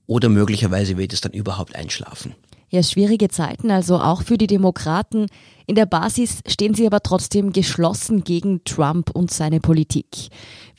Oder 0.07 0.29
möglicherweise 0.29 0.97
wird 0.97 1.13
es 1.13 1.21
dann 1.21 1.33
überhaupt 1.33 1.75
einschlafen. 1.75 2.33
Ja, 2.71 2.83
schwierige 2.83 3.29
Zeiten 3.29 3.71
also 3.71 3.99
auch 3.99 4.21
für 4.21 4.37
die 4.37 4.47
Demokraten. 4.47 5.27
In 5.69 5.75
der 5.75 5.85
Basis 5.85 6.41
stehen 6.47 6.73
sie 6.73 6.87
aber 6.87 7.01
trotzdem 7.01 7.53
geschlossen 7.53 8.23
gegen 8.23 8.63
Trump 8.63 9.11
und 9.11 9.29
seine 9.29 9.59
Politik. 9.59 10.29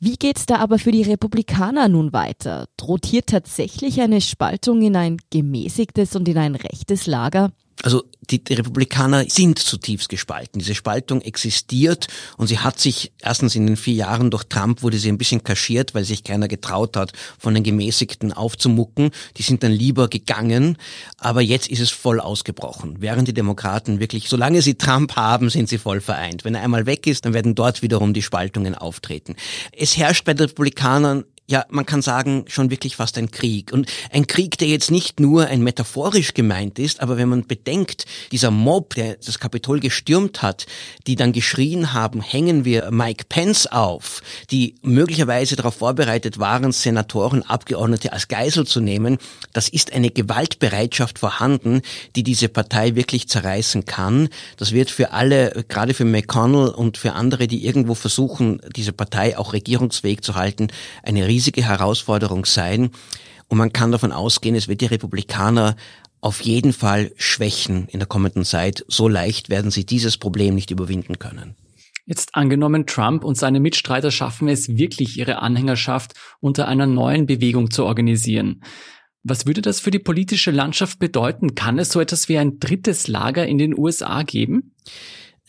Wie 0.00 0.16
geht's 0.16 0.47
da 0.47 0.56
aber 0.56 0.80
für 0.80 0.90
die 0.90 1.02
Republikaner 1.04 1.87
nun 1.87 2.12
weiter? 2.12 2.66
Droht 2.76 3.06
hier 3.06 3.25
tatsächlich 3.25 4.00
eine 4.00 4.20
Spaltung 4.20 4.82
in 4.82 4.97
ein 4.97 5.18
gemäßigtes 5.30 6.16
und 6.16 6.26
in 6.26 6.38
ein 6.38 6.56
rechtes 6.56 7.06
Lager? 7.06 7.52
Also 7.82 8.04
die, 8.30 8.44
die 8.44 8.54
Republikaner 8.54 9.25
sind 9.28 9.58
zutiefst 9.58 10.08
gespalten. 10.08 10.58
Diese 10.58 10.75
Spaltung 10.75 11.20
existiert 11.22 12.08
und 12.37 12.46
sie 12.46 12.58
hat 12.58 12.78
sich 12.78 13.12
erstens 13.20 13.54
in 13.54 13.66
den 13.66 13.76
vier 13.76 13.94
Jahren 13.94 14.30
durch 14.30 14.44
Trump 14.44 14.82
wurde 14.82 14.99
sie 14.99 15.08
ein 15.08 15.18
bisschen 15.18 15.42
kaschiert, 15.42 15.94
weil 15.94 16.04
sich 16.04 16.22
keiner 16.22 16.49
getraut 16.49 16.96
hat, 16.96 17.12
von 17.38 17.54
den 17.54 17.62
Gemäßigten 17.62 18.32
aufzumucken. 18.32 19.10
Die 19.37 19.42
sind 19.42 19.62
dann 19.62 19.72
lieber 19.72 20.08
gegangen, 20.08 20.76
aber 21.16 21.40
jetzt 21.40 21.68
ist 21.68 21.80
es 21.80 21.90
voll 21.90 22.20
ausgebrochen. 22.20 22.96
Während 23.00 23.28
die 23.28 23.34
Demokraten 23.34 24.00
wirklich, 24.00 24.28
solange 24.28 24.62
sie 24.62 24.75
Trump 24.75 25.16
haben, 25.16 25.50
sind 25.50 25.68
sie 25.68 25.78
voll 25.78 26.00
vereint. 26.00 26.44
Wenn 26.44 26.54
er 26.54 26.62
einmal 26.62 26.87
weg 26.87 27.06
ist, 27.06 27.25
dann 27.25 27.34
werden 27.34 27.54
dort 27.54 27.82
wiederum 27.82 28.12
die 28.12 28.22
Spaltungen 28.22 28.75
auftreten. 28.75 29.37
Es 29.72 29.96
herrscht 29.96 30.25
bei 30.25 30.34
den 30.34 30.46
Republikanern 30.49 31.25
ja, 31.50 31.66
man 31.69 31.85
kann 31.85 32.00
sagen, 32.00 32.45
schon 32.47 32.71
wirklich 32.71 32.95
fast 32.95 33.19
ein 33.19 33.33
Krieg. 33.33 33.73
Und 33.73 33.88
ein 34.12 34.28
Krieg, 34.28 34.57
der 34.59 34.69
jetzt 34.69 34.92
nicht 34.92 35.19
nur 35.19 35.49
ein 35.49 35.62
metaphorisch 35.62 36.33
gemeint 36.33 36.78
ist, 36.78 37.00
aber 37.00 37.16
wenn 37.16 37.28
man 37.28 37.45
bedenkt, 37.45 38.07
dieser 38.30 38.52
Mob, 38.52 38.95
der 38.95 39.16
das 39.16 39.40
Kapitol 39.40 39.80
gestürmt 39.80 40.42
hat, 40.42 40.66
die 41.09 41.16
dann 41.16 41.33
geschrien 41.33 41.92
haben, 41.92 42.21
hängen 42.21 42.64
wir 42.64 42.92
Mike 42.92 43.25
Pence 43.28 43.66
auf, 43.66 44.23
die 44.52 44.76
möglicherweise 44.83 45.57
darauf 45.57 45.75
vorbereitet 45.75 46.38
waren, 46.38 46.71
Senatoren, 46.71 47.42
Abgeordnete 47.42 48.12
als 48.12 48.28
Geisel 48.28 48.64
zu 48.64 48.80
nehmen, 48.80 49.19
das 49.52 49.69
ist 49.69 49.92
eine 49.92 50.11
Gewaltbereitschaft 50.11 51.19
vorhanden, 51.19 51.83
die 52.14 52.23
diese 52.23 52.49
Partei 52.49 52.95
wirklich 52.95 53.28
zerreißen 53.28 53.87
kann. 53.87 54.28
Das 54.57 54.71
wird 54.71 54.92
für 54.92 55.11
alle, 55.11 55.64
gerade 55.66 55.95
für 55.95 56.04
McConnell 56.04 56.69
und 56.69 56.97
für 56.97 57.14
andere, 57.14 57.49
die 57.49 57.66
irgendwo 57.66 57.97
versuchen, 57.97 58.61
diese 58.76 58.92
Partei 58.92 59.37
auch 59.37 59.52
regierungsfähig 59.52 60.21
zu 60.21 60.37
halten, 60.37 60.69
eine 61.02 61.26
riesige 61.40 61.64
Herausforderung 61.64 62.44
sein. 62.44 62.90
Und 63.49 63.56
man 63.56 63.73
kann 63.73 63.92
davon 63.92 64.12
ausgehen, 64.12 64.54
es 64.54 64.68
wird 64.68 64.82
die 64.82 64.87
Republikaner 64.87 65.75
auf 66.20 66.42
jeden 66.42 66.75
Fall 66.75 67.12
schwächen 67.16 67.88
in 67.88 67.99
der 67.99 68.06
kommenden 68.06 68.44
Zeit. 68.44 68.85
So 68.88 69.09
leicht 69.09 69.49
werden 69.49 69.70
sie 69.70 69.87
dieses 69.87 70.18
Problem 70.18 70.54
nicht 70.54 70.70
überwinden 70.70 71.18
können. 71.18 71.54
Jetzt 72.04 72.35
angenommen, 72.35 72.87
Trump 72.87 73.25
und 73.25 73.38
seine 73.38 73.59
Mitstreiter 73.59 74.11
schaffen 74.11 74.49
es 74.49 74.68
wirklich, 74.76 75.16
ihre 75.16 75.38
Anhängerschaft 75.38 76.12
unter 76.40 76.68
einer 76.68 76.87
neuen 76.87 77.25
Bewegung 77.25 77.70
zu 77.70 77.87
organisieren. 77.87 78.62
Was 79.23 79.47
würde 79.47 79.62
das 79.62 79.80
für 79.80 79.90
die 79.90 79.99
politische 79.99 80.50
Landschaft 80.50 80.99
bedeuten? 80.99 81.54
Kann 81.54 81.78
es 81.78 81.90
so 81.90 82.00
etwas 82.00 82.28
wie 82.28 82.37
ein 82.37 82.59
drittes 82.59 83.09
Lager 83.09 83.47
in 83.47 83.56
den 83.56 83.78
USA 83.78 84.23
geben? 84.25 84.75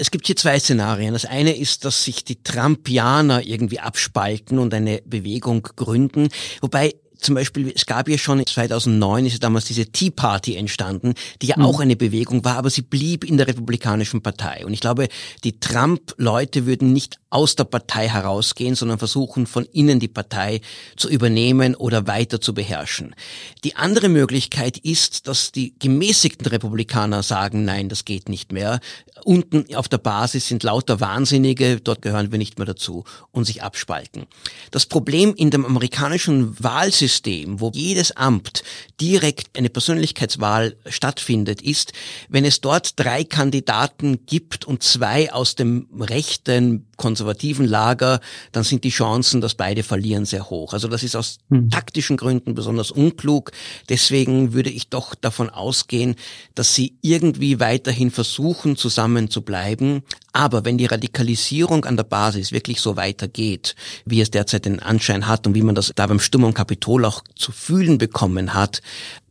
Es 0.02 0.10
gibt 0.10 0.26
hier 0.26 0.36
zwei 0.36 0.60
Szenarien. 0.60 1.14
Das 1.14 1.26
eine 1.26 1.56
ist, 1.56 1.86
dass 1.86 2.04
sich 2.04 2.24
die 2.24 2.42
Trumpianer 2.42 3.46
irgendwie 3.46 3.80
abspalten 3.80 4.58
und 4.58 4.74
eine 4.74 5.00
Bewegung 5.06 5.62
gründen. 5.62 6.30
Wobei 6.60 6.96
zum 7.22 7.36
Beispiel, 7.36 7.72
es 7.74 7.86
gab 7.86 8.10
ja 8.10 8.18
schon 8.18 8.46
2009 8.46 9.26
ist 9.28 9.34
ja 9.34 9.40
damals 9.40 9.66
diese 9.66 9.86
Tea 9.86 10.10
Party 10.10 10.56
entstanden, 10.56 11.14
die 11.42 11.48
ja 11.48 11.58
mhm. 11.58 11.66
auch 11.66 11.80
eine 11.80 11.96
Bewegung 11.96 12.44
war, 12.44 12.58
aber 12.58 12.70
sie 12.70 12.82
blieb 12.82 13.24
in 13.24 13.38
der 13.38 13.48
Republikanischen 13.48 14.22
Partei. 14.22 14.66
Und 14.66 14.74
ich 14.74 14.80
glaube, 14.80 15.08
die 15.44 15.60
Trump-Leute 15.60 16.66
würden 16.66 16.94
nicht 16.94 17.20
aus 17.30 17.56
der 17.56 17.64
Partei 17.64 18.10
herausgehen, 18.10 18.76
sondern 18.76 19.00
versuchen, 19.00 19.48
von 19.48 19.66
innen 19.66 20.00
die 20.00 20.10
Partei 20.10 20.62
zu 20.98 21.10
übernehmen 21.10 21.76
oder 21.76 22.06
weiter 22.06 22.42
zu 22.42 22.54
beherrschen. 22.54 23.16
Die 23.64 23.78
andere 23.78 24.10
Möglichkeit 24.10 24.78
ist, 24.78 25.28
dass 25.28 25.52
die 25.52 25.74
gemäßigten 25.80 26.48
Republikaner 26.48 27.24
sagen, 27.24 27.64
nein, 27.64 27.88
das 27.88 28.04
geht 28.04 28.28
nicht 28.28 28.52
mehr. 28.52 28.80
Unten 29.24 29.74
auf 29.76 29.88
der 29.88 30.00
Basis 30.00 30.48
sind 30.48 30.64
lauter 30.64 31.00
Wahnsinnige, 31.00 31.80
dort 31.80 32.02
gehören 32.02 32.32
wir 32.32 32.38
nicht 32.38 32.58
mehr 32.58 32.66
dazu 32.66 33.06
und 33.32 33.46
sich 33.46 33.64
abspalten. 33.64 34.26
Das 34.72 34.86
Problem 34.86 35.34
in 35.36 35.52
dem 35.52 35.66
amerikanischen 35.66 36.62
Wahlsystem, 36.62 37.11
wo 37.60 37.72
jedes 37.74 38.12
Amt 38.12 38.64
direkt 39.00 39.58
eine 39.58 39.70
Persönlichkeitswahl 39.70 40.76
stattfindet, 40.88 41.62
ist, 41.62 41.94
wenn 42.30 42.46
es 42.46 42.62
dort 42.62 43.00
drei 43.00 43.24
Kandidaten 43.24 44.26
gibt 44.26 44.66
und 44.66 44.84
zwei 44.84 45.32
aus 45.32 45.56
dem 45.56 45.88
rechten 46.00 46.88
konservativen 46.98 47.66
Lager, 47.66 48.22
dann 48.52 48.64
sind 48.64 48.84
die 48.84 48.90
Chancen, 48.90 49.42
dass 49.42 49.56
beide 49.56 49.82
verlieren, 49.82 50.26
sehr 50.26 50.50
hoch. 50.50 50.74
Also 50.74 50.88
das 50.88 51.02
ist 51.04 51.16
aus 51.16 51.40
hm. 51.50 51.70
taktischen 51.72 52.16
Gründen 52.16 52.54
besonders 52.54 52.92
unklug. 52.92 53.52
Deswegen 53.90 54.54
würde 54.54 54.70
ich 54.70 54.90
doch 54.90 55.16
davon 55.16 55.50
ausgehen, 55.50 56.16
dass 56.54 56.76
sie 56.76 56.98
irgendwie 57.02 57.60
weiterhin 57.60 58.12
versuchen, 58.12 58.78
zusammen 58.78 59.32
zu 59.32 59.42
bleiben. 59.42 60.04
Aber 60.34 60.64
wenn 60.64 60.78
die 60.78 60.86
Radikalisierung 60.86 61.86
an 61.86 61.98
der 61.98 62.04
Basis 62.04 62.52
wirklich 62.52 62.80
so 62.80 62.96
weitergeht, 62.96 63.76
wie 64.06 64.22
es 64.22 64.32
derzeit 64.32 64.66
den 64.66 64.80
Anschein 64.80 65.28
hat 65.28 65.46
und 65.46 65.56
wie 65.56 65.62
man 65.62 65.76
das 65.76 65.92
da 65.96 66.08
beim 66.08 66.20
Sturm 66.20 66.46
am 66.46 66.54
Kapitol 66.54 67.06
auch 67.06 67.24
zu 67.36 67.52
fühlen 67.52 67.98
bekommen 67.98 68.54
hat, 68.54 68.82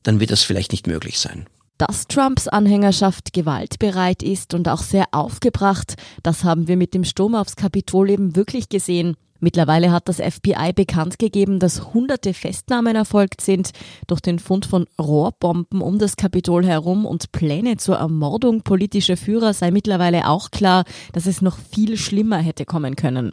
dann 0.03 0.21
wird 0.21 0.31
das 0.31 0.43
vielleicht 0.43 0.73
nicht 0.73 0.87
möglich 0.87 1.19
sein. 1.19 1.47
Dass 1.79 2.07
Trumps 2.07 2.47
Anhängerschaft 2.47 3.33
gewaltbereit 3.33 4.23
ist 4.23 4.53
und 4.53 4.69
auch 4.69 4.83
sehr 4.83 5.07
aufgebracht, 5.13 5.95
das 6.23 6.45
haben 6.45 6.69
wir 6.69 6.77
mit 6.77 6.93
dem 6.93 7.05
Sturm 7.05 7.35
aufs 7.35 7.57
Kapitol 7.57 8.11
eben 8.11 8.37
wirklich 8.37 8.69
gesehen. 8.69 9.17
Mittlerweile 9.41 9.91
hat 9.91 10.09
das 10.09 10.19
FBI 10.19 10.73
bekannt 10.75 11.19
gegeben, 11.19 11.59
dass 11.59 11.95
hunderte 11.95 12.35
Festnahmen 12.35 12.95
erfolgt 12.95 13.41
sind 13.41 13.71
durch 14.07 14.21
den 14.21 14.39
Fund 14.39 14.67
von 14.67 14.87
Rohrbomben 15.01 15.81
um 15.81 15.99
das 15.99 16.17
Kapitol 16.17 16.67
herum 16.67 17.07
und 17.07 17.33
Pläne 17.33 17.79
zur 17.79 17.97
Ermordung 17.97 18.63
politischer 18.63 19.17
Führer 19.17 19.55
sei 19.55 19.71
mittlerweile 19.71 20.29
auch 20.29 20.51
klar, 20.51 20.85
dass 21.15 21.27
es 21.27 21.41
noch 21.41 21.57
viel 21.57 21.97
schlimmer 21.97 22.39
hätte 22.39 22.67
kommen 22.67 22.97
können. 22.97 23.33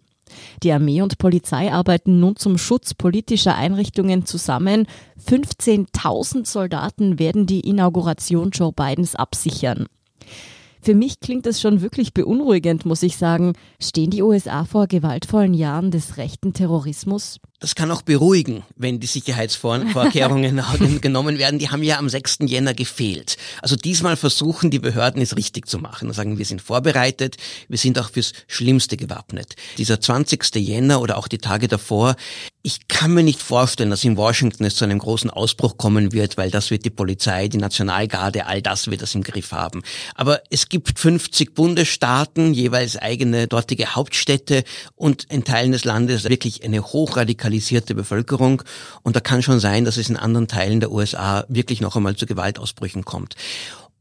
Die 0.64 0.72
Armee 0.72 1.02
und 1.02 1.18
Polizei 1.18 1.72
arbeiten 1.72 2.20
nun 2.20 2.36
zum 2.36 2.58
Schutz 2.58 2.94
politischer 2.94 3.56
Einrichtungen 3.56 4.26
zusammen. 4.26 4.88
15.000 5.26 6.46
Soldaten 6.46 7.20
werden 7.20 7.46
die 7.46 7.62
Inauguration 7.62 8.52
Joe 8.52 8.74
Bidens 8.74 9.16
absichern. 9.16 9.88
Für 10.88 10.96
mich 10.96 11.20
klingt 11.20 11.46
das 11.46 11.60
schon 11.60 11.82
wirklich 11.82 12.13
beunruhigend, 12.13 12.86
muss 12.86 13.03
ich 13.03 13.17
sagen. 13.17 13.51
Stehen 13.77 14.10
die 14.10 14.22
USA 14.22 14.63
vor 14.63 14.88
gewaltvollen 14.88 15.53
Jahren 15.53 15.91
des 15.91 16.15
rechten 16.15 16.53
Terrorismus? 16.53 17.41
Das 17.60 17.74
kann 17.74 17.90
auch 17.90 18.04
beruhigen, 18.04 18.64
wenn 18.76 19.00
die 19.00 19.08
Sicherheitsvorkehrungen 19.08 20.62
genommen 21.02 21.40
werden. 21.40 21.58
Die 21.58 21.72
haben 21.72 21.82
ja 21.82 21.98
am 21.98 22.08
6. 22.08 22.40
Jänner 22.42 22.76
gefehlt. 22.76 23.38
Also 23.64 23.76
diesmal 23.76 24.16
versuchen 24.16 24.70
die 24.70 24.78
Behörden 24.78 25.24
es 25.24 25.36
richtig 25.36 25.68
zu 25.68 25.80
machen 25.80 26.08
und 26.08 26.14
sagen, 26.14 26.38
wir 26.38 26.46
sind 26.46 26.62
vorbereitet, 26.62 27.38
wir 27.68 27.80
sind 27.80 27.98
auch 27.98 28.12
fürs 28.12 28.34
Schlimmste 28.46 28.96
gewappnet. 28.96 29.56
Dieser 29.80 30.00
20. 30.00 30.56
Jänner 30.58 31.02
oder 31.02 31.18
auch 31.18 31.28
die 31.28 31.40
Tage 31.40 31.68
davor, 31.68 32.16
ich 32.62 32.88
kann 32.88 33.14
mir 33.14 33.24
nicht 33.24 33.42
vorstellen, 33.42 33.90
dass 33.90 34.04
in 34.04 34.18
Washington 34.18 34.66
es 34.66 34.76
zu 34.76 34.84
einem 34.84 35.00
großen 35.00 35.32
Ausbruch 35.32 35.78
kommen 35.78 36.12
wird, 36.12 36.38
weil 36.38 36.52
das 36.52 36.70
wird 36.70 36.86
die 36.86 36.90
Polizei, 36.92 37.48
die 37.48 37.58
Nationalgarde, 37.58 38.46
all 38.46 38.62
das 38.62 38.92
wird 38.92 39.02
das 39.02 39.16
im 39.16 39.24
Griff 39.24 39.52
haben. 39.52 39.82
Aber 40.16 40.42
es 40.52 40.68
gibt 40.70 41.00
50 41.00 41.56
Bundesstaaten, 41.56 42.54
jeweils 42.54 42.98
eigene 42.98 43.48
dortige 43.48 43.96
Hauptstädte 43.96 44.64
und 44.96 45.24
in 45.32 45.44
Teilen 45.44 45.72
des 45.72 45.86
Landes 45.86 46.26
wirklich 46.26 46.64
eine 46.64 46.84
hochradikale 46.84 47.47
radikalisierte 47.48 47.96
Bevölkerung. 47.96 48.62
Und 49.04 49.16
da 49.16 49.20
kann 49.20 49.42
schon 49.42 49.60
sein, 49.60 49.86
dass 49.86 49.98
es 49.98 50.10
in 50.10 50.18
anderen 50.18 50.48
Teilen 50.48 50.80
der 50.80 50.92
USA 50.92 51.46
wirklich 51.48 51.82
noch 51.82 51.96
einmal 51.96 52.16
zu 52.16 52.25
Gewaltausbrüchen 52.25 53.06
kommt. 53.06 53.36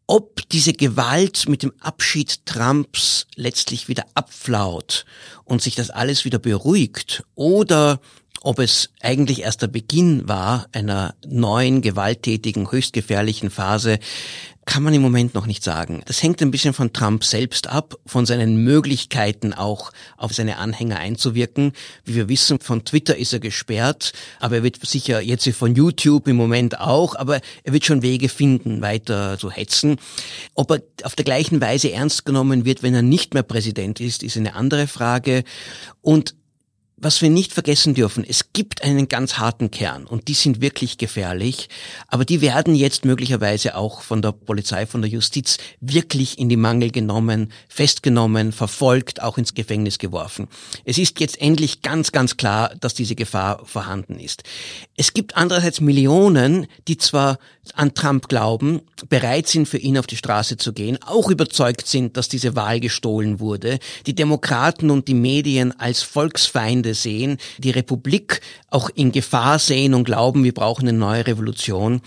Ob 0.09 0.49
diese 0.50 0.73
Gewalt 0.73 1.49
mit 1.49 1.62
dem 1.62 1.73
Abschied 1.81 2.47
Trumps 2.47 3.26
letztlich 3.35 3.88
wieder 3.88 4.05
abflaut 4.15 5.05
und 5.45 5.62
sich 5.62 5.75
das 5.75 5.91
alles 5.91 6.25
wieder 6.25 6.38
beruhigt 6.38 7.25
oder 7.35 8.00
ob 8.47 8.61
es 8.61 8.91
eigentlich 9.00 9.43
erst 9.43 9.62
der 9.62 9.67
Beginn 9.67 10.29
war 10.29 10.69
einer 10.71 11.17
neuen, 11.26 11.83
gewalttätigen, 11.83 12.71
höchst 12.71 12.93
gefährlichen 12.93 13.50
Phase, 13.50 13.99
kann 14.67 14.85
man 14.85 14.95
im 14.95 15.03
Moment 15.03 15.35
noch 15.35 15.47
nicht 15.47 15.65
sagen. 15.65 16.03
Das 16.07 16.23
hängt 16.23 16.41
ein 16.43 16.53
bisschen 16.53 16.73
von 16.73 16.93
Trump 16.93 17.25
selbst 17.25 17.69
ab, 17.69 17.97
von 18.07 18.25
seinen 18.25 18.62
Möglichkeiten 18.62 19.53
auch 19.53 19.91
auf 20.17 20.33
seine 20.33 20.59
Anhänger 20.59 20.97
einzuwirken. 20.97 21.73
Wie 22.05 22.15
wir 22.15 22.29
wissen, 22.29 22.61
von 22.61 22.85
Twitter 22.85 23.17
ist 23.17 23.33
er 23.33 23.41
gesperrt, 23.41 24.12
aber 24.38 24.57
er 24.57 24.62
wird 24.62 24.85
sicher 24.87 25.21
jetzt 25.21 25.49
von 25.49 25.75
YouTube 25.75 26.29
im 26.29 26.37
Moment 26.37 26.79
auch, 26.79 27.17
aber 27.17 27.41
er 27.65 27.73
wird 27.73 27.85
schon 27.85 28.03
Wege 28.03 28.29
finden, 28.29 28.81
weiter 28.81 29.38
zu 29.38 29.50
hetzen. 29.50 29.97
Ob 30.55 30.71
er 30.71 30.83
auf 31.03 31.17
der 31.17 31.25
gleichen 31.25 31.61
Weise 31.61 31.91
ernst 31.91 32.25
genommen 32.25 32.65
wird, 32.65 32.85
wenn 32.85 32.95
er 32.95 33.03
nicht 33.03 33.35
mehr 33.35 33.43
Präsident 33.43 33.99
ist, 33.99 34.23
ist 34.23 34.37
eine 34.37 34.55
andere 34.55 34.87
Frage. 34.87 35.43
Und 36.00 36.37
was 36.99 37.21
wir 37.21 37.29
nicht 37.29 37.53
vergessen 37.53 37.95
dürfen, 37.95 38.25
es 38.26 38.53
gibt 38.55 38.83
einen 38.83 39.09
ganz 39.09 39.37
harten 39.38 39.71
Kern 39.71 40.07
und 40.07 40.29
die 40.29 40.35
sind 40.35 40.62
wirklich 40.62 40.97
gefährlich, 40.97 41.69
aber 42.09 42.25
die 42.25 42.41
werden 42.41 42.75
jetzt 42.75 43.05
möglicherweise 43.05 43.76
auch 43.76 44.00
von 44.00 44.23
der 44.23 44.33
Polizei, 44.33 44.87
von 44.87 45.03
der 45.03 45.11
Justiz 45.11 45.59
wirklich 45.81 46.38
in 46.38 46.49
die 46.49 46.57
Mangel 46.57 46.91
genommen, 46.91 47.53
festgenommen, 47.69 48.50
verfolgt, 48.53 49.23
auch 49.23 49.37
ins 49.37 49.53
Gefängnis 49.53 49.99
geworfen. 49.99 50.49
Es 50.87 50.97
ist 50.97 51.21
jetzt 51.21 51.41
endlich 51.41 51.83
ganz, 51.83 52.12
ganz 52.12 52.38
klar, 52.38 52.75
dass 52.81 52.95
diese 52.95 53.15
Gefahr 53.15 53.67
vorhanden 53.67 54.19
ist. 54.19 54.43
Es 54.97 55.12
gibt 55.12 55.37
andererseits 55.37 55.83
Millionen, 55.83 56.67
die 56.88 56.97
zwar 56.97 57.38
an 57.75 57.94
Trump 57.94 58.28
glauben, 58.28 58.80
bereit 59.08 59.49
sind, 59.49 59.68
für 59.68 59.78
ihn 59.78 59.99
auf 59.99 60.06
die 60.06 60.16
Straße 60.16 60.56
zu 60.56 60.73
gehen, 60.73 60.99
auch 61.02 61.30
überzeugt 61.30 61.87
sind, 61.87 62.16
dass 62.16 62.28
diese 62.28 62.56
Wahl 62.56 62.80
gestohlen 62.80 63.40
wurde, 63.40 63.78
die 64.06 64.14
Demokraten 64.14 64.90
und 64.90 65.08
die 65.08 65.14
Medien 65.14 65.78
als 65.78 66.02
Volksfeinde 66.02 66.94
sehen, 66.94 67.38
die 67.58 67.70
Republik 67.70 68.40
auch 68.70 68.90
in 68.94 69.12
Gefahr 69.12 69.58
sehen 69.58 69.94
und 69.94 70.04
glauben, 70.04 70.44
wir 70.44 70.54
brauchen 70.54 70.88
eine 70.88 70.96
neue 70.99 71.26
Revolution. 71.26 72.00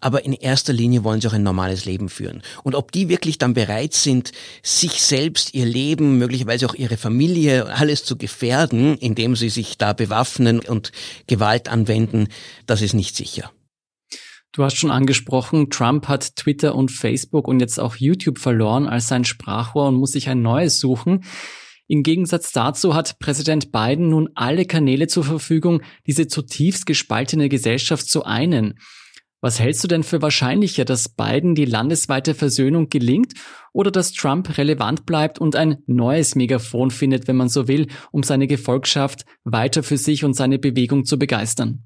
Aber 0.00 0.26
in 0.26 0.34
erster 0.34 0.74
Linie 0.74 1.02
wollen 1.02 1.22
sie 1.22 1.28
auch 1.28 1.32
ein 1.32 1.42
normales 1.42 1.86
Leben 1.86 2.10
führen. 2.10 2.42
Und 2.62 2.74
ob 2.74 2.92
die 2.92 3.08
wirklich 3.08 3.38
dann 3.38 3.54
bereit 3.54 3.94
sind, 3.94 4.32
sich 4.62 5.02
selbst, 5.02 5.54
ihr 5.54 5.64
Leben, 5.64 6.18
möglicherweise 6.18 6.66
auch 6.66 6.74
ihre 6.74 6.98
Familie, 6.98 7.72
alles 7.74 8.04
zu 8.04 8.18
gefährden, 8.18 8.98
indem 8.98 9.34
sie 9.34 9.48
sich 9.48 9.78
da 9.78 9.94
bewaffnen 9.94 10.60
und 10.60 10.92
Gewalt 11.26 11.70
anwenden, 11.70 12.28
das 12.66 12.82
ist 12.82 12.92
nicht 12.92 13.16
sicher. 13.16 13.50
Du 14.54 14.62
hast 14.62 14.76
schon 14.76 14.92
angesprochen, 14.92 15.68
Trump 15.68 16.06
hat 16.06 16.36
Twitter 16.36 16.76
und 16.76 16.92
Facebook 16.92 17.48
und 17.48 17.58
jetzt 17.58 17.80
auch 17.80 17.96
YouTube 17.96 18.38
verloren 18.38 18.86
als 18.86 19.08
sein 19.08 19.24
Sprachrohr 19.24 19.88
und 19.88 19.96
muss 19.96 20.12
sich 20.12 20.28
ein 20.28 20.42
neues 20.42 20.78
suchen. 20.78 21.24
Im 21.88 22.04
Gegensatz 22.04 22.52
dazu 22.52 22.94
hat 22.94 23.18
Präsident 23.18 23.72
Biden 23.72 24.10
nun 24.10 24.30
alle 24.36 24.64
Kanäle 24.64 25.08
zur 25.08 25.24
Verfügung, 25.24 25.82
diese 26.06 26.28
zutiefst 26.28 26.86
gespaltene 26.86 27.48
Gesellschaft 27.48 28.08
zu 28.08 28.22
einen. 28.22 28.78
Was 29.40 29.58
hältst 29.58 29.82
du 29.82 29.88
denn 29.88 30.04
für 30.04 30.22
wahrscheinlicher, 30.22 30.84
dass 30.84 31.08
Biden 31.08 31.56
die 31.56 31.64
landesweite 31.64 32.32
Versöhnung 32.34 32.88
gelingt 32.88 33.34
oder 33.72 33.90
dass 33.90 34.12
Trump 34.12 34.56
relevant 34.56 35.04
bleibt 35.04 35.40
und 35.40 35.56
ein 35.56 35.78
neues 35.86 36.36
Megafon 36.36 36.92
findet, 36.92 37.26
wenn 37.26 37.36
man 37.36 37.48
so 37.48 37.66
will, 37.66 37.88
um 38.12 38.22
seine 38.22 38.46
Gefolgschaft 38.46 39.24
weiter 39.42 39.82
für 39.82 39.98
sich 39.98 40.24
und 40.24 40.34
seine 40.34 40.60
Bewegung 40.60 41.04
zu 41.04 41.18
begeistern? 41.18 41.82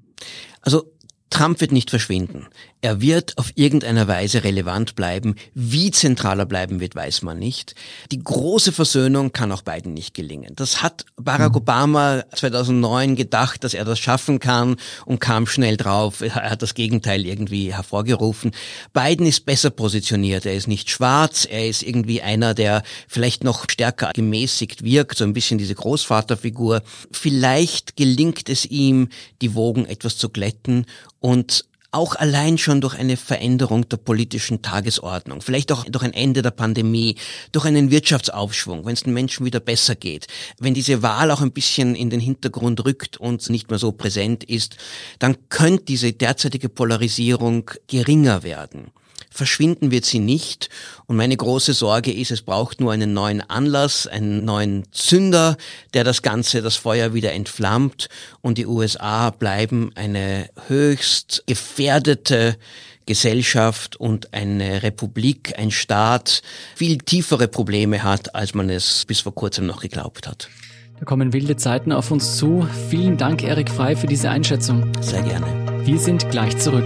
Also 0.61 0.93
Trump 1.29 1.61
wird 1.61 1.71
nicht 1.71 1.89
verschwinden. 1.89 2.47
Er 2.81 3.01
wird 3.01 3.37
auf 3.37 3.51
irgendeiner 3.55 4.07
Weise 4.07 4.45
relevant 4.45 4.95
bleiben. 4.95 5.35
Wie 5.53 5.91
zentral 5.91 6.39
er 6.39 6.45
bleiben 6.45 6.79
wird, 6.79 6.95
weiß 6.95 7.23
man 7.23 7.37
nicht. 7.37 7.75
Die 8.11 8.23
große 8.23 8.71
Versöhnung 8.71 9.33
kann 9.33 9.51
auch 9.51 9.61
beiden 9.61 9.93
nicht 9.93 10.13
gelingen. 10.13 10.53
Das 10.55 10.81
hat 10.81 11.05
Barack 11.17 11.51
mhm. 11.51 11.57
Obama 11.57 12.23
2009 12.33 13.17
gedacht, 13.17 13.65
dass 13.65 13.73
er 13.73 13.83
das 13.83 13.99
schaffen 13.99 14.39
kann 14.39 14.77
und 15.05 15.19
kam 15.19 15.45
schnell 15.45 15.75
drauf. 15.75 16.21
Er 16.21 16.49
hat 16.49 16.61
das 16.61 16.73
Gegenteil 16.73 17.25
irgendwie 17.25 17.73
hervorgerufen. 17.73 18.51
Biden 18.93 19.25
ist 19.25 19.45
besser 19.45 19.71
positioniert. 19.71 20.45
Er 20.45 20.53
ist 20.53 20.67
nicht 20.67 20.89
schwarz. 20.89 21.45
Er 21.49 21.67
ist 21.67 21.83
irgendwie 21.83 22.21
einer, 22.21 22.53
der 22.53 22.81
vielleicht 23.09 23.43
noch 23.43 23.69
stärker 23.69 24.11
gemäßigt 24.13 24.83
wirkt, 24.83 25.17
so 25.17 25.25
ein 25.25 25.33
bisschen 25.33 25.57
diese 25.57 25.75
Großvaterfigur. 25.75 26.81
Vielleicht 27.11 27.97
gelingt 27.97 28.47
es 28.47 28.65
ihm, 28.65 29.09
die 29.41 29.53
Wogen 29.53 29.85
etwas 29.85 30.17
zu 30.17 30.29
glätten 30.29 30.85
und 31.19 31.65
auch 31.91 32.15
allein 32.15 32.57
schon 32.57 32.81
durch 32.81 32.95
eine 32.95 33.17
Veränderung 33.17 33.89
der 33.89 33.97
politischen 33.97 34.61
Tagesordnung, 34.61 35.41
vielleicht 35.41 35.71
auch 35.71 35.85
durch 35.85 36.03
ein 36.03 36.13
Ende 36.13 36.41
der 36.41 36.51
Pandemie, 36.51 37.15
durch 37.51 37.65
einen 37.65 37.89
Wirtschaftsaufschwung, 37.89 38.85
wenn 38.85 38.93
es 38.93 39.03
den 39.03 39.13
Menschen 39.13 39.45
wieder 39.45 39.59
besser 39.59 39.95
geht, 39.95 40.27
wenn 40.59 40.75
diese 40.75 41.01
Wahl 41.01 41.31
auch 41.31 41.41
ein 41.41 41.51
bisschen 41.51 41.95
in 41.95 42.09
den 42.11 42.19
Hintergrund 42.19 42.85
rückt 42.85 43.17
und 43.17 43.49
nicht 43.49 43.69
mehr 43.69 43.79
so 43.79 43.91
präsent 43.91 44.43
ist, 44.43 44.77
dann 45.17 45.37
könnte 45.49 45.85
diese 45.85 46.13
derzeitige 46.13 46.69
Polarisierung 46.69 47.71
geringer 47.87 48.43
werden. 48.43 48.91
Verschwinden 49.29 49.91
wird 49.91 50.05
sie 50.05 50.19
nicht. 50.19 50.69
Und 51.05 51.15
meine 51.15 51.37
große 51.37 51.73
Sorge 51.73 52.11
ist, 52.11 52.31
es 52.31 52.41
braucht 52.41 52.81
nur 52.81 52.91
einen 52.91 53.13
neuen 53.13 53.41
Anlass, 53.41 54.07
einen 54.07 54.43
neuen 54.43 54.83
Zünder, 54.91 55.57
der 55.93 56.03
das 56.03 56.21
Ganze, 56.21 56.61
das 56.61 56.75
Feuer 56.75 57.13
wieder 57.13 57.31
entflammt. 57.33 58.09
Und 58.41 58.57
die 58.57 58.65
USA 58.65 59.29
bleiben 59.29 59.91
eine 59.95 60.49
höchst 60.67 61.43
gefährdete 61.45 62.57
Gesellschaft 63.05 63.95
und 63.95 64.33
eine 64.35 64.83
Republik, 64.83 65.57
ein 65.57 65.71
Staat 65.71 66.43
viel 66.75 66.99
tiefere 66.99 67.47
Probleme 67.47 68.03
hat, 68.03 68.35
als 68.35 68.53
man 68.53 68.69
es 68.69 69.05
bis 69.05 69.21
vor 69.21 69.33
kurzem 69.33 69.65
noch 69.65 69.81
geglaubt 69.81 70.27
hat. 70.27 70.47
Da 70.99 71.05
kommen 71.05 71.33
wilde 71.33 71.55
Zeiten 71.55 71.91
auf 71.91 72.11
uns 72.11 72.37
zu. 72.37 72.67
Vielen 72.89 73.17
Dank, 73.17 73.41
Erik 73.41 73.71
Frei, 73.71 73.95
für 73.95 74.07
diese 74.07 74.29
Einschätzung. 74.29 74.91
Sehr 75.01 75.23
gerne. 75.23 75.47
Wir 75.85 75.97
sind 75.97 76.29
gleich 76.29 76.57
zurück. 76.57 76.85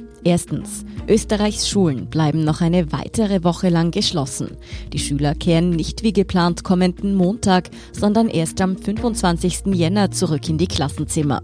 Erstens. 0.23 0.85
Österreichs 1.07 1.67
Schulen 1.67 2.05
bleiben 2.05 2.43
noch 2.43 2.61
eine 2.61 2.91
weitere 2.91 3.43
Woche 3.43 3.69
lang 3.69 3.91
geschlossen. 3.91 4.57
Die 4.93 4.99
Schüler 4.99 5.33
kehren 5.33 5.71
nicht 5.71 6.03
wie 6.03 6.13
geplant 6.13 6.63
kommenden 6.63 7.15
Montag, 7.15 7.69
sondern 7.91 8.27
erst 8.27 8.61
am 8.61 8.77
25. 8.77 9.73
Jänner 9.73 10.11
zurück 10.11 10.47
in 10.47 10.59
die 10.59 10.67
Klassenzimmer. 10.67 11.41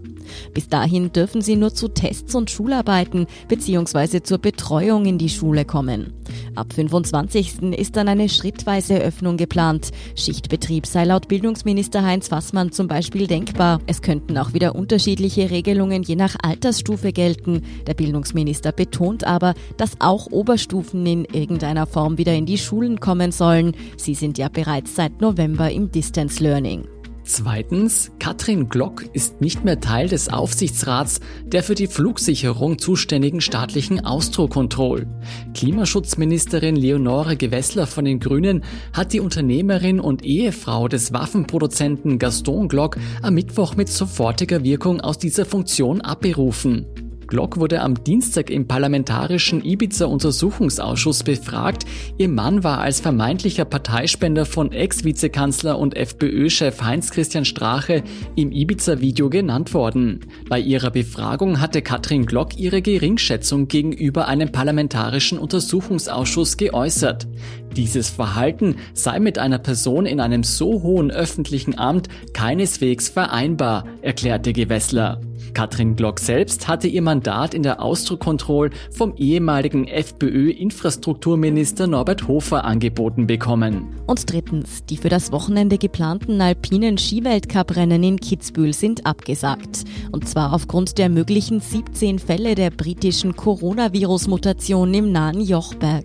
Bis 0.54 0.68
dahin 0.68 1.12
dürfen 1.12 1.40
sie 1.40 1.56
nur 1.56 1.74
zu 1.74 1.88
Tests 1.88 2.34
und 2.34 2.50
Schularbeiten 2.50 3.26
bzw. 3.48 4.22
zur 4.22 4.38
Betreuung 4.38 5.06
in 5.06 5.18
die 5.18 5.28
Schule 5.28 5.64
kommen. 5.64 6.12
Ab 6.54 6.72
25. 6.72 7.62
ist 7.76 7.96
dann 7.96 8.08
eine 8.08 8.28
schrittweise 8.28 8.98
Öffnung 8.98 9.36
geplant. 9.36 9.90
Schichtbetrieb 10.14 10.86
sei 10.86 11.04
laut 11.04 11.28
Bildungsminister 11.28 12.04
Heinz 12.04 12.28
Fassmann 12.28 12.72
zum 12.72 12.88
Beispiel 12.88 13.26
denkbar. 13.26 13.80
Es 13.86 14.02
könnten 14.02 14.36
auch 14.38 14.52
wieder 14.54 14.74
unterschiedliche 14.74 15.50
Regelungen 15.50 16.02
je 16.02 16.16
nach 16.16 16.36
Altersstufe 16.42 17.12
gelten. 17.12 17.62
Der 17.86 17.94
Bildungsminister 17.94 18.72
betont 18.72 19.24
aber, 19.24 19.54
dass 19.76 20.00
auch 20.00 20.26
Oberstufen 20.30 21.06
in 21.06 21.24
irgendeiner 21.24 21.86
Form 21.86 22.18
wieder 22.18 22.34
in 22.34 22.46
die 22.46 22.58
Schulen 22.58 23.00
kommen 23.00 23.32
sollen. 23.32 23.72
Sie 23.96 24.14
sind 24.14 24.38
ja 24.38 24.48
bereits 24.48 24.96
seit 24.96 25.20
November 25.20 25.70
im 25.70 25.90
Distance 25.90 26.42
Learning. 26.42 26.86
Zweitens, 27.30 28.10
Katrin 28.18 28.70
Glock 28.70 29.04
ist 29.12 29.42
nicht 29.42 29.62
mehr 29.62 29.80
Teil 29.80 30.08
des 30.08 30.30
Aufsichtsrats 30.30 31.20
der 31.44 31.62
für 31.62 31.74
die 31.74 31.86
Flugsicherung 31.86 32.78
zuständigen 32.78 33.42
staatlichen 33.42 34.02
Austrocontrol. 34.02 35.06
Klimaschutzministerin 35.52 36.74
Leonore 36.74 37.36
Gewessler 37.36 37.86
von 37.86 38.06
den 38.06 38.18
Grünen 38.18 38.64
hat 38.94 39.12
die 39.12 39.20
Unternehmerin 39.20 40.00
und 40.00 40.24
Ehefrau 40.24 40.88
des 40.88 41.12
Waffenproduzenten 41.12 42.18
Gaston 42.18 42.66
Glock 42.66 42.96
am 43.20 43.34
Mittwoch 43.34 43.76
mit 43.76 43.90
sofortiger 43.90 44.64
Wirkung 44.64 45.02
aus 45.02 45.18
dieser 45.18 45.44
Funktion 45.44 46.00
abberufen. 46.00 46.86
Glock 47.28 47.58
wurde 47.58 47.82
am 47.82 48.02
Dienstag 48.02 48.48
im 48.48 48.66
parlamentarischen 48.66 49.62
Ibiza-Untersuchungsausschuss 49.62 51.22
befragt. 51.22 51.84
Ihr 52.16 52.30
Mann 52.30 52.64
war 52.64 52.80
als 52.80 53.00
vermeintlicher 53.00 53.66
Parteispender 53.66 54.46
von 54.46 54.72
Ex-Vizekanzler 54.72 55.78
und 55.78 55.94
FPÖ-Chef 55.94 56.80
Heinz-Christian 56.80 57.44
Strache 57.44 58.02
im 58.34 58.50
Ibiza-Video 58.50 59.28
genannt 59.28 59.74
worden. 59.74 60.20
Bei 60.48 60.58
ihrer 60.58 60.90
Befragung 60.90 61.60
hatte 61.60 61.82
Katrin 61.82 62.24
Glock 62.24 62.58
ihre 62.58 62.80
Geringschätzung 62.80 63.68
gegenüber 63.68 64.26
einem 64.26 64.50
parlamentarischen 64.50 65.38
Untersuchungsausschuss 65.38 66.56
geäußert. 66.56 67.28
Dieses 67.76 68.08
Verhalten 68.08 68.76
sei 68.94 69.20
mit 69.20 69.38
einer 69.38 69.58
Person 69.58 70.06
in 70.06 70.20
einem 70.20 70.44
so 70.44 70.82
hohen 70.82 71.10
öffentlichen 71.10 71.76
Amt 71.78 72.08
keineswegs 72.32 73.10
vereinbar, 73.10 73.84
erklärte 74.00 74.54
Gewessler. 74.54 75.20
Katrin 75.54 75.96
Glock 75.96 76.20
selbst 76.20 76.68
hatte 76.68 76.88
ihr 76.88 77.02
Mandat 77.02 77.54
in 77.54 77.62
der 77.62 77.82
Ausdruckkontroll 77.82 78.70
vom 78.90 79.14
ehemaligen 79.16 79.86
FPÖ-Infrastrukturminister 79.86 81.86
Norbert 81.86 82.28
Hofer 82.28 82.64
angeboten 82.64 83.26
bekommen. 83.26 83.96
Und 84.06 84.30
drittens, 84.30 84.84
die 84.84 84.96
für 84.96 85.08
das 85.08 85.32
Wochenende 85.32 85.78
geplanten 85.78 86.40
alpinen 86.40 86.98
Skiweltcuprennen 86.98 88.02
in 88.02 88.20
Kitzbühel 88.20 88.74
sind 88.74 89.06
abgesagt. 89.06 89.84
Und 90.12 90.28
zwar 90.28 90.52
aufgrund 90.52 90.98
der 90.98 91.08
möglichen 91.08 91.60
17 91.60 92.18
Fälle 92.18 92.54
der 92.54 92.70
britischen 92.70 93.34
Coronavirus-Mutation 93.34 94.92
im 94.94 95.12
nahen 95.12 95.40
Jochberg. 95.40 96.04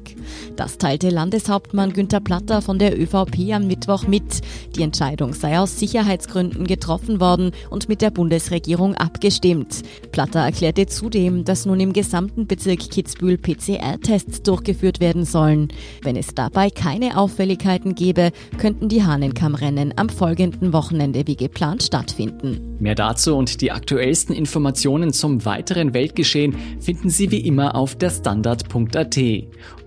Das 0.56 0.78
teilte 0.78 1.10
Landeshauptmann 1.10 1.94
Günther 1.94 2.22
Platter 2.22 2.62
von 2.62 2.80
der 2.80 3.00
ÖVP 3.00 3.54
am 3.54 3.68
Mittwoch 3.68 4.08
mit. 4.08 4.42
Die 4.76 4.84
Entscheidung 4.84 5.34
sei 5.34 5.60
aus 5.60 5.80
Sicherheitsgründen 5.80 6.66
getroffen 6.66 7.20
worden 7.20 7.52
und 7.70 7.90
mit 7.90 8.02
der 8.02 8.12
Bundesregierung 8.12 8.96
abgestimmt 8.96 9.33
bestimmt. 9.34 9.82
Platter 10.12 10.42
erklärte 10.42 10.86
zudem, 10.86 11.44
dass 11.44 11.66
nun 11.66 11.80
im 11.80 11.92
gesamten 11.92 12.46
Bezirk 12.46 12.92
Kitzbühel 12.92 13.40
PCR-Tests 13.40 14.44
durchgeführt 14.44 15.00
werden 15.00 15.26
sollen. 15.26 15.70
Wenn 16.04 16.16
es 16.16 16.36
dabei 16.36 16.70
keine 16.70 17.18
Auffälligkeiten 17.18 17.96
gäbe, 17.96 18.32
könnten 18.60 18.90
die 18.90 19.04
Hahnenkammrennen 19.04 19.96
am 19.96 20.10
folgenden 20.10 20.72
Wochenende 20.72 21.26
wie 21.26 21.36
geplant 21.36 21.82
stattfinden. 21.82 22.78
Mehr 22.80 22.94
dazu 22.94 23.36
und 23.36 23.62
die 23.62 23.72
aktuellsten 23.72 24.36
Informationen 24.36 25.14
zum 25.14 25.46
weiteren 25.46 25.96
Weltgeschehen 25.96 26.56
finden 26.80 27.10
Sie 27.10 27.32
wie 27.32 27.42
immer 27.42 27.76
auf 27.76 27.96
der 27.96 28.12
Standard.at. 28.12 29.20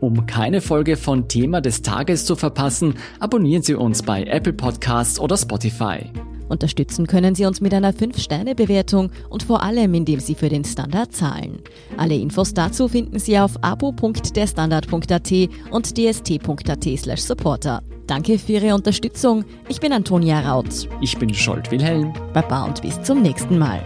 Um 0.00 0.26
keine 0.26 0.60
Folge 0.60 0.96
von 0.96 1.28
Thema 1.28 1.60
des 1.60 1.82
Tages 1.82 2.24
zu 2.24 2.34
verpassen, 2.34 2.94
abonnieren 3.20 3.62
Sie 3.62 3.76
uns 3.76 4.02
bei 4.02 4.24
Apple 4.24 4.54
Podcasts 4.54 5.20
oder 5.20 5.36
Spotify. 5.36 6.10
Unterstützen 6.48 7.06
können 7.06 7.34
Sie 7.34 7.46
uns 7.46 7.60
mit 7.60 7.74
einer 7.74 7.92
5-Sterne-Bewertung 7.92 9.10
und 9.30 9.42
vor 9.42 9.62
allem, 9.62 9.94
indem 9.94 10.20
Sie 10.20 10.34
für 10.34 10.48
den 10.48 10.64
Standard 10.64 11.12
zahlen. 11.12 11.60
Alle 11.96 12.14
Infos 12.14 12.54
dazu 12.54 12.88
finden 12.88 13.18
Sie 13.18 13.38
auf 13.38 13.52
abo.derstandard.at 13.62 15.32
und 15.70 15.98
dst.at 15.98 16.98
slash 16.98 17.20
supporter. 17.20 17.82
Danke 18.06 18.38
für 18.38 18.52
Ihre 18.52 18.74
Unterstützung. 18.74 19.44
Ich 19.68 19.80
bin 19.80 19.92
Antonia 19.92 20.40
Raut. 20.40 20.88
Ich 21.00 21.18
bin 21.18 21.34
Scholt 21.34 21.70
Wilhelm. 21.70 22.12
Baba 22.32 22.64
und 22.64 22.82
bis 22.82 23.02
zum 23.02 23.22
nächsten 23.22 23.58
Mal. 23.58 23.82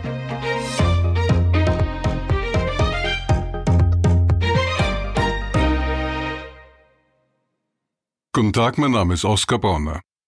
Guten 8.33 8.53
Tag, 8.53 8.79
mein 8.79 8.93
Name 8.93 9.15
ist 9.15 9.25
Oskar 9.25 9.59
Bonner. 9.59 10.01